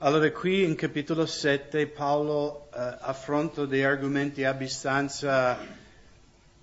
Allora 0.00 0.30
qui 0.30 0.62
in 0.62 0.74
capitolo 0.74 1.24
7 1.24 1.86
Paolo 1.86 2.68
eh, 2.70 2.96
affronta 3.00 3.64
dei 3.64 3.82
argomenti 3.82 4.44
abbastanza 4.44 5.58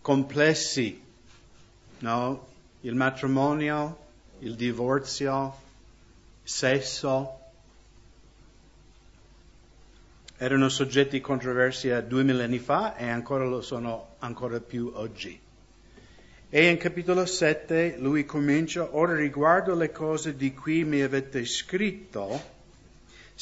complessi, 0.02 1.02
no? 1.98 2.48
il 2.82 2.94
matrimonio, 2.94 3.98
il 4.42 4.54
divorzio, 4.54 5.56
sesso. 6.44 7.40
Erano 10.38 10.70
soggetti 10.70 11.20
controversi 11.20 11.92
due 12.06 12.22
millenni 12.22 12.60
fa 12.60 12.96
e 12.96 13.10
ancora 13.10 13.46
lo 13.46 13.62
sono 13.62 14.10
ancora 14.20 14.60
più 14.60 14.92
oggi. 14.94 15.42
E 16.52 16.70
in 16.70 16.78
capitolo 16.78 17.26
7 17.26 17.96
lui 17.98 18.26
comincia, 18.26 18.96
ora 18.96 19.16
riguardo 19.16 19.74
le 19.74 19.92
cose 19.92 20.36
di 20.36 20.54
cui 20.54 20.84
mi 20.84 21.02
avete 21.02 21.44
scritto, 21.46 22.53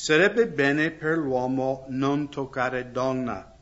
Sarebbe 0.01 0.47
bene 0.47 0.89
per 0.89 1.15
l'uomo 1.15 1.85
non 1.89 2.27
toccare 2.31 2.89
donna, 2.89 3.55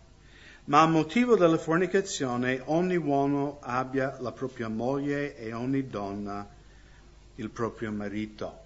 ma 0.67 0.83
a 0.83 0.87
motivo 0.87 1.35
della 1.35 1.57
fornicazione 1.57 2.61
ogni 2.67 2.95
uomo 2.95 3.57
abbia 3.59 4.15
la 4.21 4.31
propria 4.31 4.69
moglie 4.69 5.35
e 5.35 5.51
ogni 5.51 5.89
donna 5.89 6.47
il 7.35 7.49
proprio 7.49 7.91
marito. 7.91 8.57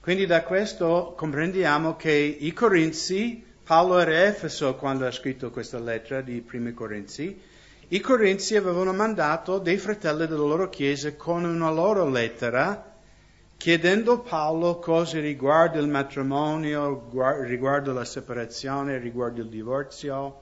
Quindi 0.00 0.24
da 0.24 0.42
questo 0.42 1.12
comprendiamo 1.14 1.96
che 1.96 2.12
i 2.12 2.50
Corinzi, 2.54 3.44
Paolo 3.62 3.98
era 3.98 4.24
Efeso 4.24 4.76
quando 4.76 5.06
ha 5.06 5.12
scritto 5.12 5.50
questa 5.50 5.78
lettera 5.78 6.22
di 6.22 6.40
Primi 6.40 6.72
Corinzi, 6.72 7.38
i 7.88 8.00
Corinzi 8.00 8.56
avevano 8.56 8.94
mandato 8.94 9.58
dei 9.58 9.76
fratelli 9.76 10.26
della 10.26 10.46
loro 10.46 10.70
chiesa 10.70 11.14
con 11.14 11.44
una 11.44 11.70
loro 11.70 12.08
lettera 12.08 12.91
chiedendo 13.62 14.14
a 14.14 14.18
Paolo 14.18 14.80
cose 14.80 15.20
riguardo 15.20 15.78
il 15.78 15.86
matrimonio, 15.86 17.08
riguardo 17.44 17.92
la 17.92 18.04
separazione, 18.04 18.98
riguardo 18.98 19.40
il 19.40 19.48
divorzio. 19.48 20.40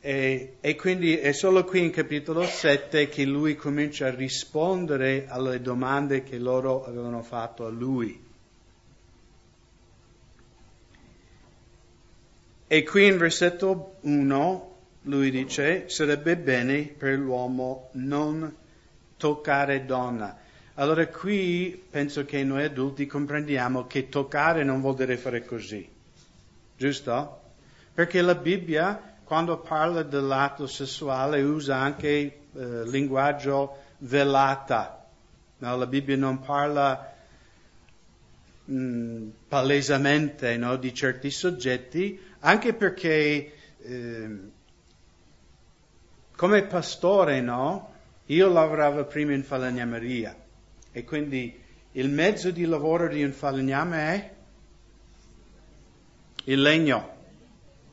E, 0.00 0.56
e, 0.58 0.74
quindi 0.74 1.18
è 1.18 1.32
solo 1.32 1.64
qui 1.64 1.82
in 1.82 1.90
capitolo 1.90 2.42
7 2.44 3.10
che 3.10 3.26
lui 3.26 3.56
comincia 3.56 4.06
a 4.06 4.14
rispondere 4.14 5.26
alle 5.28 5.60
domande 5.60 6.22
che 6.22 6.38
loro 6.38 6.86
avevano 6.86 7.20
fatto 7.20 7.66
a 7.66 7.68
lui. 7.68 8.18
E 12.66 12.82
qui 12.84 13.06
in 13.06 13.18
versetto 13.18 13.96
1 14.00 14.76
lui 15.02 15.30
dice 15.30 15.90
sarebbe 15.90 16.38
bene 16.38 16.84
per 16.84 17.18
l'uomo 17.18 17.90
non 17.92 18.50
toccare 19.18 19.84
donna. 19.84 20.38
Allora 20.76 21.06
qui 21.06 21.80
penso 21.88 22.24
che 22.24 22.42
noi 22.42 22.64
adulti 22.64 23.06
comprendiamo 23.06 23.86
che 23.86 24.08
toccare 24.08 24.64
non 24.64 24.80
vuol 24.80 24.96
dire 24.96 25.16
fare 25.16 25.44
così, 25.44 25.88
giusto? 26.76 27.42
Perché 27.94 28.20
la 28.20 28.34
Bibbia, 28.34 29.18
quando 29.22 29.58
parla 29.58 30.02
dell'atto 30.02 30.66
sessuale, 30.66 31.42
usa 31.42 31.76
anche 31.76 32.08
eh, 32.10 32.38
linguaggio 32.88 33.82
velata. 33.98 35.06
No, 35.58 35.76
la 35.76 35.86
Bibbia 35.86 36.16
non 36.16 36.40
parla 36.40 37.14
mh, 38.64 38.76
mm, 38.76 39.28
palesamente 39.46 40.56
no, 40.56 40.74
di 40.74 40.92
certi 40.92 41.30
soggetti, 41.30 42.20
anche 42.40 42.74
perché 42.74 43.52
eh, 43.80 44.38
come 46.34 46.64
pastore, 46.64 47.40
no, 47.40 47.92
io 48.26 48.52
lavoravo 48.52 49.04
prima 49.04 49.34
in 49.34 49.44
falegnameria 49.44 50.42
e 50.96 51.02
quindi 51.02 51.60
il 51.92 52.08
mezzo 52.08 52.52
di 52.52 52.64
lavoro 52.66 53.08
di 53.08 53.24
un 53.24 53.32
falegname 53.32 53.98
è 53.98 54.34
il 56.44 56.62
legno. 56.62 57.16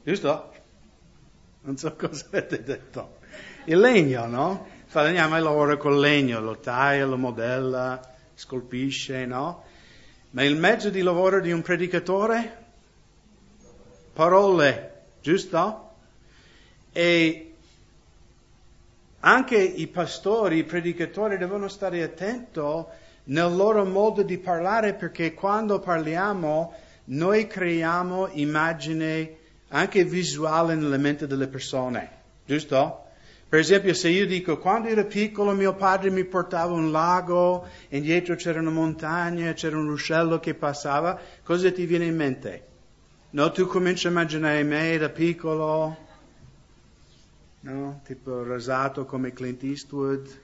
Giusto? 0.03 0.53
Non 1.61 1.77
so 1.77 1.95
cosa 1.97 2.27
avete 2.27 2.61
detto. 2.61 3.17
Il 3.65 3.79
legno, 3.79 4.27
no? 4.27 4.67
Il 4.85 4.91
falegname 4.91 5.41
lavora 5.41 5.77
col 5.77 5.99
legno, 5.99 6.39
lo 6.41 6.59
taglia, 6.59 7.07
lo 7.07 7.17
modella, 7.17 7.99
scolpisce, 8.35 9.25
no? 9.25 9.63
Ma 10.29 10.43
il 10.43 10.55
mezzo 10.55 10.91
di 10.91 11.01
lavoro 11.01 11.41
di 11.41 11.51
un 11.51 11.63
predicatore? 11.63 12.65
Parole, 14.13 15.05
giusto? 15.21 15.89
E 16.91 17.50
anche 19.21 19.57
i 19.57 19.87
pastori, 19.87 20.57
i 20.57 20.63
predicatori 20.63 21.37
devono 21.37 21.67
stare 21.67 22.03
attenti 22.03 22.61
nel 23.25 23.55
loro 23.55 23.85
modo 23.85 24.23
di 24.23 24.37
parlare 24.37 24.93
perché 24.93 25.33
quando 25.33 25.79
parliamo 25.79 26.73
noi 27.05 27.47
creiamo 27.47 28.29
immagini 28.33 29.37
anche 29.69 30.03
visuali 30.03 30.75
nella 30.75 30.97
mente 30.97 31.27
delle 31.27 31.47
persone, 31.47 32.09
giusto? 32.45 33.05
Per 33.47 33.59
esempio, 33.59 33.93
se 33.93 34.07
io 34.07 34.25
dico, 34.25 34.57
quando 34.59 34.87
ero 34.87 35.05
piccolo 35.05 35.51
mio 35.51 35.75
padre 35.75 36.09
mi 36.09 36.23
portava 36.23 36.71
un 36.71 36.89
lago, 36.89 37.67
e 37.89 37.99
dietro 37.99 38.35
c'era 38.35 38.61
una 38.61 38.69
montagna, 38.69 39.51
c'era 39.51 39.75
un 39.75 39.87
ruscello 39.87 40.39
che 40.39 40.53
passava, 40.53 41.19
cosa 41.43 41.69
ti 41.69 41.85
viene 41.85 42.05
in 42.05 42.15
mente? 42.15 42.67
No, 43.31 43.51
tu 43.51 43.65
cominci 43.65 44.07
a 44.07 44.09
immaginare 44.09 44.63
me 44.63 44.97
da 44.97 45.09
piccolo, 45.09 45.97
no? 47.61 48.01
tipo 48.03 48.43
rasato 48.43 49.05
come 49.05 49.33
Clint 49.33 49.63
Eastwood, 49.63 50.39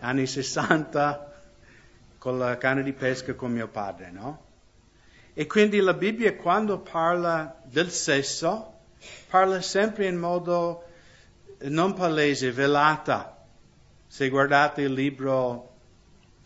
anni 0.00 0.26
60, 0.26 1.32
con 2.18 2.38
la 2.38 2.56
canna 2.58 2.82
di 2.82 2.92
pesca 2.92 3.34
con 3.34 3.52
mio 3.52 3.68
padre, 3.68 4.10
no? 4.10 4.48
E 5.32 5.46
quindi 5.46 5.78
la 5.78 5.94
Bibbia 5.94 6.36
quando 6.36 6.80
parla 6.80 7.60
del 7.64 7.90
sesso, 7.90 8.74
parla 9.28 9.60
sempre 9.62 10.06
in 10.06 10.18
modo 10.18 10.84
non 11.62 11.94
palese, 11.94 12.52
velata. 12.52 13.36
Se 14.06 14.28
guardate 14.28 14.82
il 14.82 14.92
libro 14.92 15.68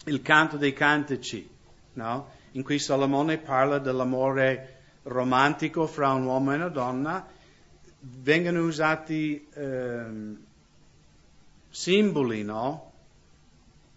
Il 0.07 0.21
canto 0.21 0.59
dei 0.59 0.75
cantici, 0.75 1.49
no? 1.95 2.29
In 2.53 2.63
cui 2.63 2.79
Salomone 2.79 3.39
parla 3.39 3.79
dell'amore 3.79 4.83
romantico 5.05 5.87
fra 5.87 6.13
un 6.13 6.25
uomo 6.25 6.53
e 6.53 6.57
una 6.57 6.69
donna, 6.69 7.27
vengono 8.07 8.65
usati 8.65 9.47
ehm, 9.55 10.39
simboli, 11.71 12.43
no? 12.43 12.93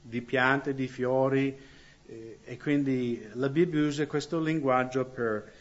Di 0.01 0.22
piante, 0.22 0.73
di 0.73 0.88
fiori, 0.88 1.57
eh, 2.06 2.40
e 2.44 2.57
quindi 2.57 3.28
la 3.34 3.50
Bibbia 3.50 3.85
usa 3.85 4.07
questo 4.07 4.40
linguaggio 4.40 5.06
per, 5.06 5.51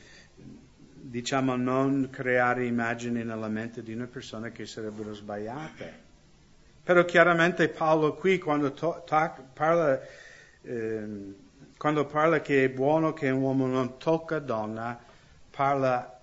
diciamo, 0.93 1.57
non 1.57 2.09
creare 2.11 2.65
immagini 2.67 3.25
nella 3.25 3.49
mente 3.49 3.83
di 3.83 3.93
una 3.93 4.07
persona 4.07 4.51
che 4.51 4.67
sarebbero 4.67 5.13
sbagliate. 5.13 6.05
Però 6.85 7.05
chiaramente 7.05 7.69
Paolo 7.69 8.15
qui, 8.15 8.39
quando 8.39 8.73
to- 8.73 9.03
to- 9.05 9.45
parla, 9.53 10.01
ehm, 10.63 11.35
quando 11.77 12.07
parla 12.07 12.41
che 12.41 12.65
è 12.65 12.69
buono 12.71 13.13
che 13.13 13.29
un 13.29 13.43
uomo 13.43 13.67
non 13.67 13.99
tocca 13.99 14.39
donna, 14.39 14.97
parla 15.51 16.16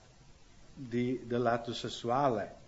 di, 0.74 1.22
dell'atto 1.24 1.74
sessuale. 1.74 2.62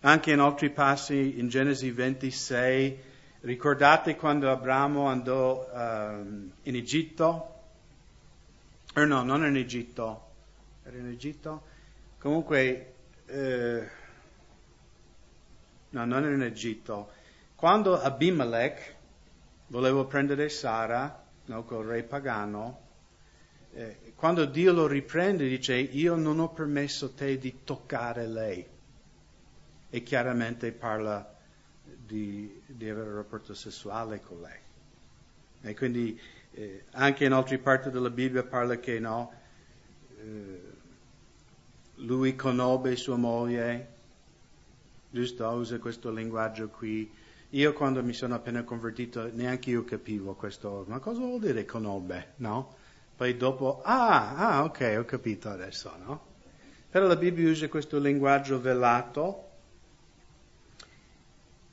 Anche 0.00 0.32
in 0.32 0.40
altri 0.40 0.70
passi, 0.70 1.38
in 1.38 1.48
Genesi 1.48 1.90
26, 1.90 2.98
ricordate 3.40 4.16
quando 4.16 4.50
Abramo 4.50 5.06
andò 5.06 5.66
um, 5.72 6.52
in 6.62 6.76
Egitto? 6.76 7.52
Eh, 8.94 9.04
no, 9.04 9.22
non 9.22 9.46
in 9.46 9.56
Egitto, 9.56 10.30
era 10.82 10.98
in 10.98 11.08
Egitto? 11.08 11.62
Comunque, 12.18 12.94
eh, 13.26 13.88
no, 15.90 16.04
non 16.04 16.24
era 16.24 16.34
in 16.34 16.42
Egitto. 16.42 17.10
Quando 17.54 17.98
Abimelech 17.98 18.94
voleva 19.68 20.04
prendere 20.04 20.48
Sara, 20.50 21.24
no, 21.46 21.64
col 21.64 21.86
re 21.86 22.02
pagano, 22.02 22.80
eh, 23.72 24.03
quando 24.24 24.46
Dio 24.46 24.72
lo 24.72 24.86
riprende 24.86 25.46
dice 25.46 25.76
io 25.76 26.14
non 26.14 26.40
ho 26.40 26.48
permesso 26.48 27.12
te 27.12 27.36
di 27.36 27.58
toccare 27.62 28.26
lei 28.26 28.66
e 29.90 30.02
chiaramente 30.02 30.72
parla 30.72 31.36
di, 31.84 32.62
di 32.64 32.88
avere 32.88 33.10
un 33.10 33.16
rapporto 33.16 33.52
sessuale 33.52 34.22
con 34.22 34.40
lei. 34.40 34.58
E 35.60 35.74
quindi 35.74 36.18
eh, 36.52 36.84
anche 36.92 37.26
in 37.26 37.32
altre 37.32 37.58
parti 37.58 37.90
della 37.90 38.08
Bibbia 38.08 38.44
parla 38.44 38.76
che 38.76 38.98
no, 38.98 39.30
eh, 40.18 40.60
lui 41.96 42.34
conobbe 42.34 42.96
sua 42.96 43.16
moglie, 43.16 43.88
giusto? 45.10 45.46
Usa 45.48 45.78
questo 45.78 46.10
linguaggio 46.10 46.70
qui. 46.70 47.12
Io 47.50 47.74
quando 47.74 48.02
mi 48.02 48.14
sono 48.14 48.36
appena 48.36 48.62
convertito 48.62 49.28
neanche 49.34 49.68
io 49.68 49.84
capivo 49.84 50.32
questo, 50.32 50.86
ma 50.88 50.98
cosa 50.98 51.20
vuol 51.20 51.40
dire 51.40 51.66
conobbe, 51.66 52.32
no? 52.36 52.83
Poi 53.16 53.36
dopo, 53.36 53.80
ah, 53.82 54.36
ah, 54.36 54.64
ok, 54.64 54.96
ho 54.98 55.04
capito 55.04 55.48
adesso, 55.48 55.92
no? 56.04 56.32
Però 56.90 57.06
la 57.06 57.16
Bibbia 57.16 57.50
usa 57.50 57.68
questo 57.68 57.98
linguaggio 57.98 58.60
velato 58.60 59.50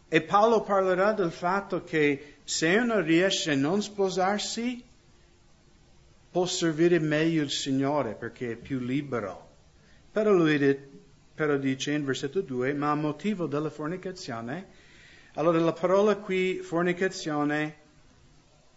e 0.07 0.21
Paolo 0.21 0.61
parlerà 0.61 1.13
del 1.13 1.31
fatto 1.31 1.83
che 1.83 2.38
se 2.43 2.75
uno 2.75 2.99
riesce 2.99 3.51
a 3.51 3.55
non 3.55 3.81
sposarsi, 3.81 4.83
può 6.31 6.45
servire 6.45 6.99
meglio 6.99 7.43
il 7.43 7.49
Signore 7.49 8.15
perché 8.15 8.51
è 8.51 8.55
più 8.55 8.79
libero. 8.79 9.49
Però 10.11 10.31
lui 10.31 10.89
però 11.33 11.57
dice 11.57 11.93
in 11.93 12.05
versetto 12.05 12.41
2, 12.41 12.73
ma 12.73 12.91
a 12.91 12.95
motivo 12.95 13.47
della 13.47 13.69
fornicazione, 13.69 14.67
allora 15.35 15.59
la 15.59 15.73
parola 15.73 16.17
qui 16.17 16.57
fornicazione 16.57 17.75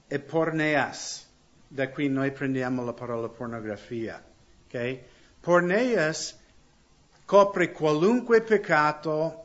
è 0.06 0.18
porneas, 0.18 1.28
da 1.68 1.88
qui 1.88 2.08
noi 2.08 2.30
prendiamo 2.32 2.84
la 2.84 2.92
parola 2.92 3.28
pornografia. 3.28 4.22
Okay? 4.66 5.02
Porneas 5.40 6.38
copre 7.24 7.72
qualunque 7.72 8.42
peccato, 8.42 9.44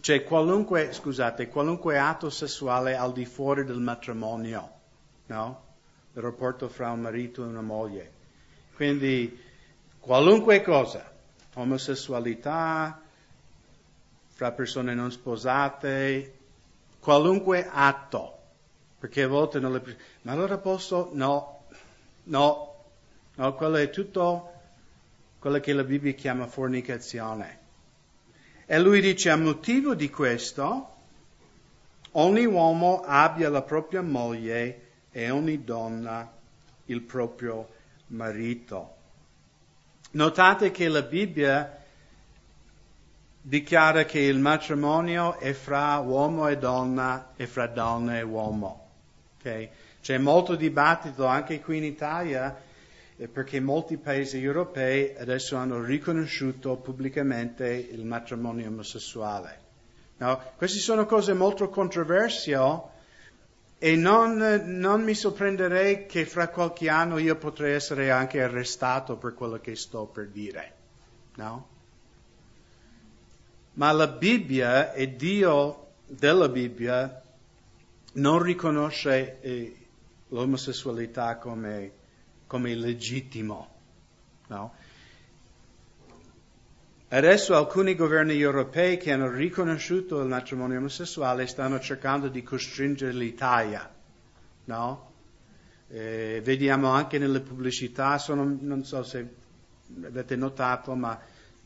cioè 0.00 0.22
qualunque, 0.24 0.92
scusate, 0.92 1.48
qualunque 1.48 1.98
atto 1.98 2.30
sessuale 2.30 2.96
al 2.96 3.12
di 3.12 3.24
fuori 3.24 3.64
del 3.64 3.80
matrimonio, 3.80 4.70
no? 5.26 5.66
Il 6.14 6.22
rapporto 6.22 6.68
fra 6.68 6.90
un 6.90 7.00
marito 7.00 7.42
e 7.42 7.46
una 7.46 7.60
moglie. 7.60 8.12
Quindi 8.74 9.40
qualunque 9.98 10.62
cosa, 10.62 11.10
omosessualità, 11.54 13.00
fra 14.28 14.52
persone 14.52 14.94
non 14.94 15.10
sposate, 15.10 16.34
qualunque 17.00 17.68
atto, 17.70 18.37
perché 18.98 19.22
a 19.22 19.28
volte 19.28 19.60
non 19.60 19.72
le... 19.72 19.96
Ma 20.22 20.32
allora 20.32 20.58
posso? 20.58 21.10
No, 21.12 21.66
no, 22.24 22.74
no, 23.34 23.54
quello 23.54 23.76
è 23.76 23.90
tutto 23.90 24.52
quello 25.38 25.60
che 25.60 25.72
la 25.72 25.84
Bibbia 25.84 26.12
chiama 26.12 26.46
fornicazione. 26.46 27.58
E 28.66 28.78
lui 28.80 29.00
dice 29.00 29.30
a 29.30 29.36
motivo 29.36 29.94
di 29.94 30.10
questo, 30.10 30.94
ogni 32.12 32.44
uomo 32.44 33.02
abbia 33.04 33.48
la 33.48 33.62
propria 33.62 34.02
moglie 34.02 34.86
e 35.10 35.30
ogni 35.30 35.62
donna 35.64 36.30
il 36.86 37.00
proprio 37.02 37.68
marito. 38.08 38.96
Notate 40.10 40.70
che 40.70 40.88
la 40.88 41.02
Bibbia 41.02 41.82
dichiara 43.40 44.04
che 44.04 44.20
il 44.20 44.38
matrimonio 44.38 45.38
è 45.38 45.52
fra 45.52 45.98
uomo 45.98 46.48
e 46.48 46.58
donna 46.58 47.32
e 47.36 47.46
fra 47.46 47.66
donna 47.68 48.18
e 48.18 48.22
uomo. 48.22 48.87
Okay? 49.38 49.70
C'è 50.00 50.18
molto 50.18 50.54
dibattito 50.54 51.26
anche 51.26 51.60
qui 51.60 51.78
in 51.78 51.84
Italia 51.84 52.66
perché 53.26 53.58
molti 53.58 53.96
paesi 53.96 54.40
europei 54.40 55.16
adesso 55.18 55.56
hanno 55.56 55.82
riconosciuto 55.82 56.76
pubblicamente 56.76 57.66
il 57.68 58.04
matrimonio 58.04 58.68
omosessuale. 58.68 59.66
No? 60.18 60.40
Queste 60.56 60.78
sono 60.78 61.04
cose 61.04 61.32
molto 61.32 61.68
controverse 61.68 62.56
e 63.78 63.96
non, 63.96 64.36
non, 64.64 65.02
mi 65.02 65.14
sorprenderei 65.14 66.06
che 66.06 66.26
fra 66.26 66.48
qualche 66.48 66.88
anno 66.88 67.18
io 67.18 67.36
potrei 67.36 67.74
essere 67.74 68.10
anche 68.10 68.42
arrestato 68.42 69.16
per 69.16 69.34
quello 69.34 69.58
che 69.58 69.74
sto 69.74 70.06
per 70.06 70.28
dire. 70.28 70.72
No? 71.36 71.68
Ma 73.74 73.92
la 73.92 74.08
Bibbia 74.08 74.92
e 74.92 75.14
Dio 75.14 75.86
della 76.06 76.48
Bibbia 76.48 77.22
non 78.18 78.42
riconosce 78.42 79.40
eh, 79.40 79.76
l'omosessualità 80.28 81.36
come 81.36 81.92
come 82.48 82.74
legittimo. 82.74 83.76
No? 84.48 84.74
Adesso 87.10 87.54
alcuni 87.54 87.94
governi 87.94 88.38
europei 88.40 88.96
che 88.96 89.12
hanno 89.12 89.30
riconosciuto 89.30 90.20
il 90.20 90.28
matrimonio 90.28 90.78
omosessuale 90.78 91.46
stanno 91.46 91.78
cercando 91.78 92.28
di 92.28 92.42
costringere 92.42 93.12
l'Italia. 93.12 93.88
No? 94.64 95.06
Eh, 95.88 96.40
vediamo 96.42 96.88
anche 96.88 97.18
nelle 97.18 97.40
pubblicità, 97.40 98.18
sono, 98.18 98.56
non 98.60 98.84
so 98.84 99.02
se 99.04 99.26
avete 100.02 100.36
notato, 100.36 100.94
ma 100.94 101.18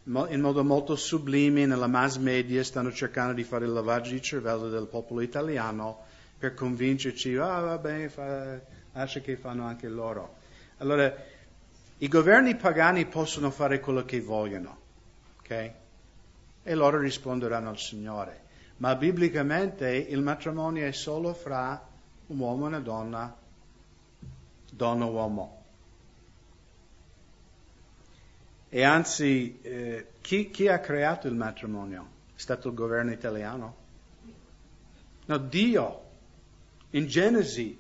in 0.04 0.40
modo 0.40 0.64
molto 0.64 0.96
sublime 0.96 1.64
nella 1.64 1.86
mass 1.86 2.16
media 2.18 2.62
stanno 2.64 2.92
cercando 2.92 3.32
di 3.32 3.44
fare 3.44 3.66
il 3.66 3.72
lavaggio 3.72 4.10
di 4.10 4.22
cervello 4.22 4.68
del 4.68 4.86
popolo 4.86 5.20
italiano 5.20 6.10
per 6.42 6.54
convincerci, 6.54 7.36
ah 7.36 7.60
va 7.60 7.78
bene, 7.78 8.08
fa, 8.08 8.60
lascia 8.94 9.20
che 9.20 9.36
fanno 9.36 9.64
anche 9.64 9.86
loro. 9.86 10.38
Allora, 10.78 11.14
i 11.98 12.08
governi 12.08 12.56
pagani 12.56 13.06
possono 13.06 13.52
fare 13.52 13.78
quello 13.78 14.04
che 14.04 14.20
vogliono, 14.20 14.76
ok? 15.38 15.72
E 16.64 16.74
loro 16.74 16.98
risponderanno 16.98 17.68
al 17.68 17.78
Signore. 17.78 18.40
Ma 18.78 18.96
biblicamente 18.96 19.88
il 19.88 20.20
matrimonio 20.20 20.84
è 20.84 20.90
solo 20.90 21.32
fra 21.32 21.80
un 22.26 22.38
uomo 22.40 22.64
e 22.64 22.66
una 22.66 22.80
donna, 22.80 23.36
donna 24.72 25.04
e 25.04 25.08
uomo. 25.08 25.62
E 28.68 28.82
anzi, 28.82 29.60
eh, 29.62 30.06
chi, 30.20 30.50
chi 30.50 30.66
ha 30.66 30.80
creato 30.80 31.28
il 31.28 31.34
matrimonio? 31.34 32.08
È 32.34 32.40
stato 32.40 32.66
il 32.66 32.74
governo 32.74 33.12
italiano? 33.12 33.76
No, 35.26 35.38
Dio. 35.38 36.01
In 36.94 37.06
Genesi 37.06 37.78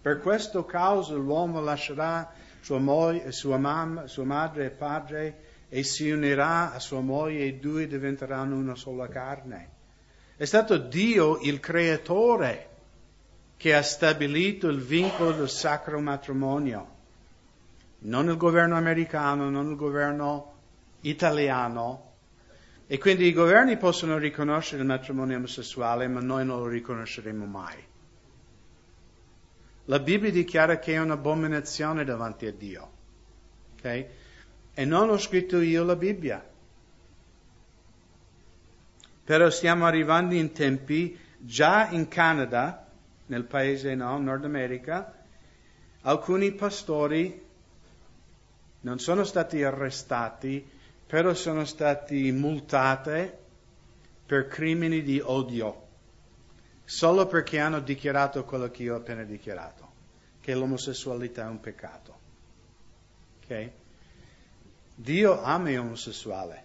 per 0.00 0.20
questo 0.20 0.64
causa 0.64 1.14
l'uomo 1.14 1.60
lascerà 1.60 2.32
sua, 2.60 2.78
moglie, 2.78 3.32
sua, 3.32 3.58
mamma, 3.58 4.06
sua 4.06 4.24
madre 4.24 4.66
e 4.66 4.70
padre 4.70 5.40
e 5.68 5.82
si 5.82 6.10
unirà 6.10 6.72
a 6.72 6.78
sua 6.78 7.00
moglie 7.00 7.40
e 7.40 7.46
i 7.46 7.58
due 7.58 7.86
diventeranno 7.86 8.56
una 8.56 8.74
sola 8.76 9.08
carne. 9.08 9.70
È 10.36 10.44
stato 10.44 10.78
Dio 10.78 11.38
il 11.40 11.60
creatore 11.60 12.68
che 13.56 13.74
ha 13.74 13.82
stabilito 13.82 14.68
il 14.68 14.80
vincolo 14.80 15.32
del 15.32 15.50
sacro 15.50 15.98
matrimonio. 16.00 16.94
Non 18.00 18.28
il 18.28 18.36
governo 18.36 18.76
americano, 18.76 19.50
non 19.50 19.70
il 19.70 19.76
governo 19.76 20.54
italiano. 21.00 22.12
E 22.86 22.98
quindi 22.98 23.26
i 23.26 23.32
governi 23.32 23.76
possono 23.76 24.18
riconoscere 24.18 24.82
il 24.82 24.88
matrimonio 24.88 25.36
omosessuale, 25.38 26.06
ma 26.06 26.20
noi 26.20 26.44
non 26.44 26.60
lo 26.60 26.68
riconosceremo 26.68 27.44
mai. 27.44 27.94
La 29.86 30.00
Bibbia 30.00 30.30
dichiara 30.30 30.78
che 30.78 30.94
è 30.94 30.98
un'abominazione 30.98 32.04
davanti 32.04 32.46
a 32.46 32.52
Dio. 32.52 32.90
Okay? 33.76 34.06
E 34.74 34.84
non 34.84 35.10
ho 35.10 35.18
scritto 35.18 35.60
io 35.60 35.84
la 35.84 35.94
Bibbia. 35.94 36.44
Però 39.24 39.50
stiamo 39.50 39.86
arrivando 39.86 40.34
in 40.34 40.52
tempi, 40.52 41.18
già 41.38 41.88
in 41.90 42.08
Canada, 42.08 42.86
nel 43.26 43.44
paese 43.44 43.94
no, 43.94 44.18
Nord 44.18 44.44
America, 44.44 45.12
alcuni 46.02 46.52
pastori 46.52 47.44
non 48.80 48.98
sono 48.98 49.24
stati 49.24 49.62
arrestati, 49.62 50.64
però 51.06 51.32
sono 51.34 51.64
stati 51.64 52.30
multati 52.32 53.30
per 54.26 54.48
crimini 54.48 55.02
di 55.02 55.20
odio 55.20 55.85
solo 56.86 57.26
perché 57.26 57.58
hanno 57.58 57.80
dichiarato 57.80 58.44
quello 58.44 58.70
che 58.70 58.84
io 58.84 58.94
ho 58.94 58.98
appena 58.98 59.24
dichiarato, 59.24 59.92
che 60.40 60.54
l'omosessualità 60.54 61.42
è 61.42 61.48
un 61.48 61.60
peccato. 61.60 62.18
Ok? 63.42 63.70
Dio 64.94 65.42
ama 65.42 65.68
gli 65.68 65.76
omosessuali. 65.76 66.58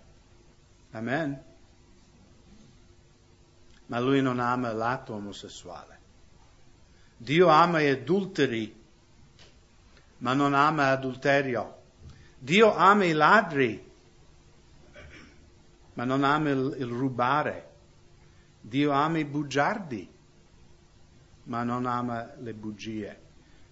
Amen. 0.91 1.43
Ma 3.87 3.99
lui 3.99 4.21
non 4.21 4.39
ama 4.39 4.71
l'atto 4.71 5.13
omosessuale. 5.13 5.99
Dio 7.17 7.47
ama 7.47 7.81
gli 7.81 7.87
adulteri, 7.87 8.79
ma 10.19 10.33
non 10.33 10.53
ama 10.53 10.89
l'adulterio. 10.89 11.79
Dio 12.37 12.73
ama 12.73 13.05
i 13.05 13.11
ladri, 13.11 13.91
ma 15.93 16.03
non 16.03 16.23
ama 16.23 16.49
il, 16.49 16.75
il 16.79 16.87
rubare. 16.87 17.69
Dio 18.61 18.91
ama 18.91 19.17
i 19.17 19.25
bugiardi, 19.25 20.10
ma 21.43 21.63
non 21.63 21.85
ama 21.85 22.33
le 22.39 22.53
bugie. 22.53 23.19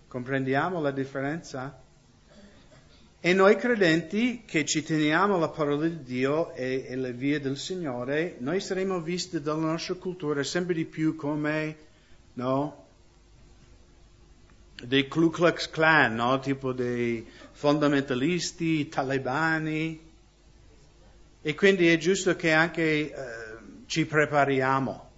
Comprendiamo 0.08 0.82
la 0.82 0.92
differenza? 0.92 1.82
E 3.22 3.34
noi 3.34 3.56
credenti 3.58 4.44
che 4.46 4.66
ci 4.66 4.82
teniamo 4.82 5.38
la 5.38 5.50
parola 5.50 5.88
di 5.88 6.04
Dio 6.04 6.54
e, 6.54 6.86
e 6.88 6.96
le 6.96 7.12
vie 7.12 7.40
del 7.40 7.58
Signore, 7.58 8.36
noi 8.40 8.60
saremo 8.62 9.02
visti 9.02 9.42
dalla 9.42 9.60
nostra 9.60 9.96
cultura 9.96 10.42
sempre 10.44 10.74
di 10.74 10.86
più 10.86 11.16
come, 11.16 11.76
no? 12.34 12.86
Dei 14.82 15.08
Ku 15.10 15.30
Klux 15.30 15.70
Klan, 15.70 16.16
no? 16.16 16.40
Tipo 16.40 16.72
dei 16.72 17.28
fondamentalisti, 17.52 18.88
talebani. 18.88 20.08
E 21.42 21.56
quindi 21.56 21.88
è 21.88 21.98
giusto 21.98 22.36
che 22.36 22.52
anche... 22.52 23.14
Eh, 23.14 23.50
ci 23.90 24.06
prepariamo. 24.06 25.09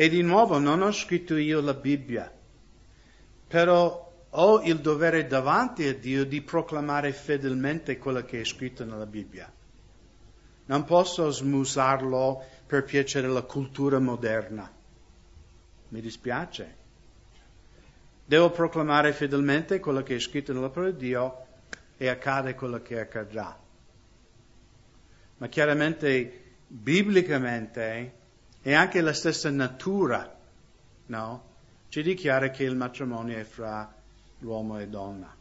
E 0.00 0.08
di 0.08 0.22
nuovo 0.22 0.60
non 0.60 0.80
ho 0.82 0.92
scritto 0.92 1.34
io 1.34 1.60
la 1.60 1.74
Bibbia, 1.74 2.32
però 3.48 4.26
ho 4.30 4.60
il 4.62 4.78
dovere 4.78 5.26
davanti 5.26 5.88
a 5.88 5.92
Dio 5.92 6.24
di 6.24 6.40
proclamare 6.40 7.10
fedelmente 7.12 7.98
quello 7.98 8.22
che 8.22 8.42
è 8.42 8.44
scritto 8.44 8.84
nella 8.84 9.06
Bibbia. 9.06 9.52
Non 10.66 10.84
posso 10.84 11.28
smusarlo 11.30 12.44
per 12.64 12.84
piacere 12.84 13.26
alla 13.26 13.42
cultura 13.42 13.98
moderna. 13.98 14.72
Mi 15.88 16.00
dispiace. 16.00 16.76
Devo 18.24 18.50
proclamare 18.50 19.12
fedelmente 19.12 19.80
quello 19.80 20.04
che 20.04 20.14
è 20.14 20.20
scritto 20.20 20.52
nella 20.52 20.70
parola 20.70 20.92
di 20.92 21.06
Dio 21.06 21.46
e 21.96 22.06
accade 22.06 22.54
quello 22.54 22.80
che 22.82 23.00
accadrà. 23.00 23.58
Ma 25.38 25.48
chiaramente, 25.48 26.54
biblicamente, 26.68 28.17
è 28.62 28.72
anche 28.72 29.00
la 29.00 29.12
stessa 29.12 29.50
natura, 29.50 30.36
no? 31.06 31.42
Ci 31.88 32.02
dichiara 32.02 32.50
che 32.50 32.64
il 32.64 32.76
matrimonio 32.76 33.36
è 33.38 33.44
fra 33.44 33.92
l'uomo 34.40 34.78
e 34.78 34.88
donna. 34.88 35.34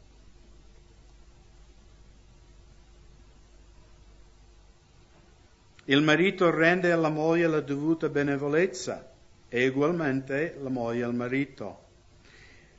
Il 5.89 6.01
marito 6.01 6.49
rende 6.49 6.91
alla 6.91 7.09
moglie 7.09 7.47
la 7.47 7.61
dovuta 7.61 8.09
benevolenza 8.09 9.09
e 9.47 9.67
ugualmente 9.67 10.57
la 10.61 10.69
moglie 10.69 11.03
al 11.03 11.15
marito. 11.15 11.85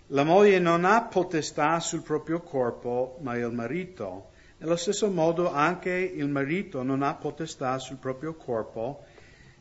La 0.09 0.25
moglie 0.25 0.59
non 0.59 0.85
ha 0.85 1.03
potestà 1.03 1.81
sul 1.81 2.03
proprio 2.03 2.41
corpo, 2.41 3.19
ma 3.23 3.37
il 3.37 3.51
marito. 3.51 4.31
Nello 4.59 4.77
stesso 4.77 5.11
modo 5.11 5.53
anche 5.53 5.91
il 5.91 6.29
marito 6.29 6.83
non 6.83 7.03
ha 7.03 7.15
potestà 7.15 7.79
sul 7.79 7.97
proprio 7.97 8.35
corpo, 8.35 9.05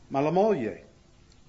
ma 0.07 0.19
la 0.19 0.31
moglie. 0.31 0.85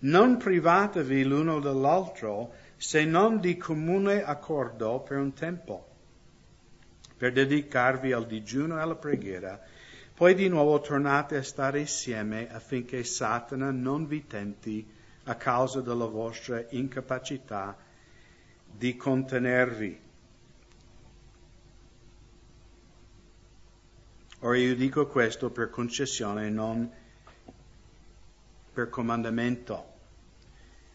Non 0.00 0.36
privatevi 0.36 1.24
l'uno 1.24 1.60
dell'altro, 1.60 2.52
se 2.76 3.04
non 3.04 3.40
di 3.40 3.56
comune 3.56 4.22
accordo 4.22 5.00
per 5.00 5.18
un 5.18 5.32
tempo, 5.32 5.86
per 7.16 7.32
dedicarvi 7.32 8.12
al 8.12 8.26
digiuno 8.26 8.78
e 8.78 8.80
alla 8.80 8.94
preghiera 8.94 9.60
poi 10.18 10.34
di 10.34 10.48
nuovo 10.48 10.80
tornate 10.80 11.36
a 11.36 11.44
stare 11.44 11.78
insieme 11.78 12.52
affinché 12.52 13.04
Satana 13.04 13.70
non 13.70 14.08
vi 14.08 14.26
tenti 14.26 14.84
a 15.22 15.36
causa 15.36 15.80
della 15.80 16.06
vostra 16.06 16.60
incapacità 16.70 17.76
di 18.68 18.96
contenervi. 18.96 20.00
Ora 24.40 24.56
io 24.56 24.74
dico 24.74 25.06
questo 25.06 25.50
per 25.50 25.70
concessione, 25.70 26.50
non 26.50 26.90
per 28.78 28.90
comandamento. 28.90 29.96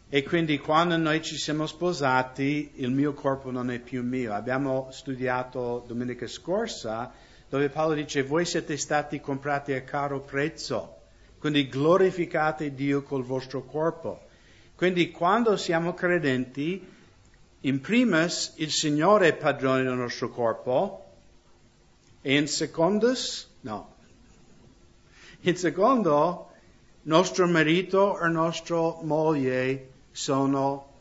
E 0.07 0.23
quindi 0.23 0.57
quando 0.57 0.95
noi 0.95 1.21
ci 1.21 1.35
siamo 1.35 1.67
sposati, 1.67 2.71
il 2.75 2.91
mio 2.91 3.13
corpo 3.13 3.51
non 3.51 3.69
è 3.71 3.79
più 3.79 4.03
mio. 4.03 4.31
Abbiamo 4.31 4.87
studiato 4.91 5.83
domenica 5.85 6.25
scorsa 6.27 7.11
dove 7.49 7.67
Paolo 7.67 7.95
dice 7.95 8.23
voi 8.23 8.45
siete 8.45 8.77
stati 8.77 9.19
comprati 9.19 9.73
a 9.73 9.81
caro 9.81 10.21
prezzo, 10.21 10.95
quindi 11.39 11.67
glorificate 11.67 12.73
Dio 12.73 13.03
col 13.03 13.25
vostro 13.25 13.65
corpo. 13.65 14.27
Quindi 14.75 15.11
quando 15.11 15.57
siamo 15.57 15.93
credenti, 15.93 16.87
in 17.59 17.81
primis 17.81 18.53
il 18.57 18.71
Signore 18.71 19.27
è 19.27 19.35
padrone 19.35 19.83
del 19.83 19.95
nostro 19.95 20.29
corpo 20.29 21.05
e 22.21 22.37
in 22.37 22.47
secondus, 22.47 23.49
no, 23.61 23.95
in 25.41 25.57
secondo, 25.57 26.51
nostro 27.03 27.47
marito 27.47 28.17
o 28.21 28.27
nostra 28.27 28.95
moglie 29.01 29.89
sono 30.11 30.91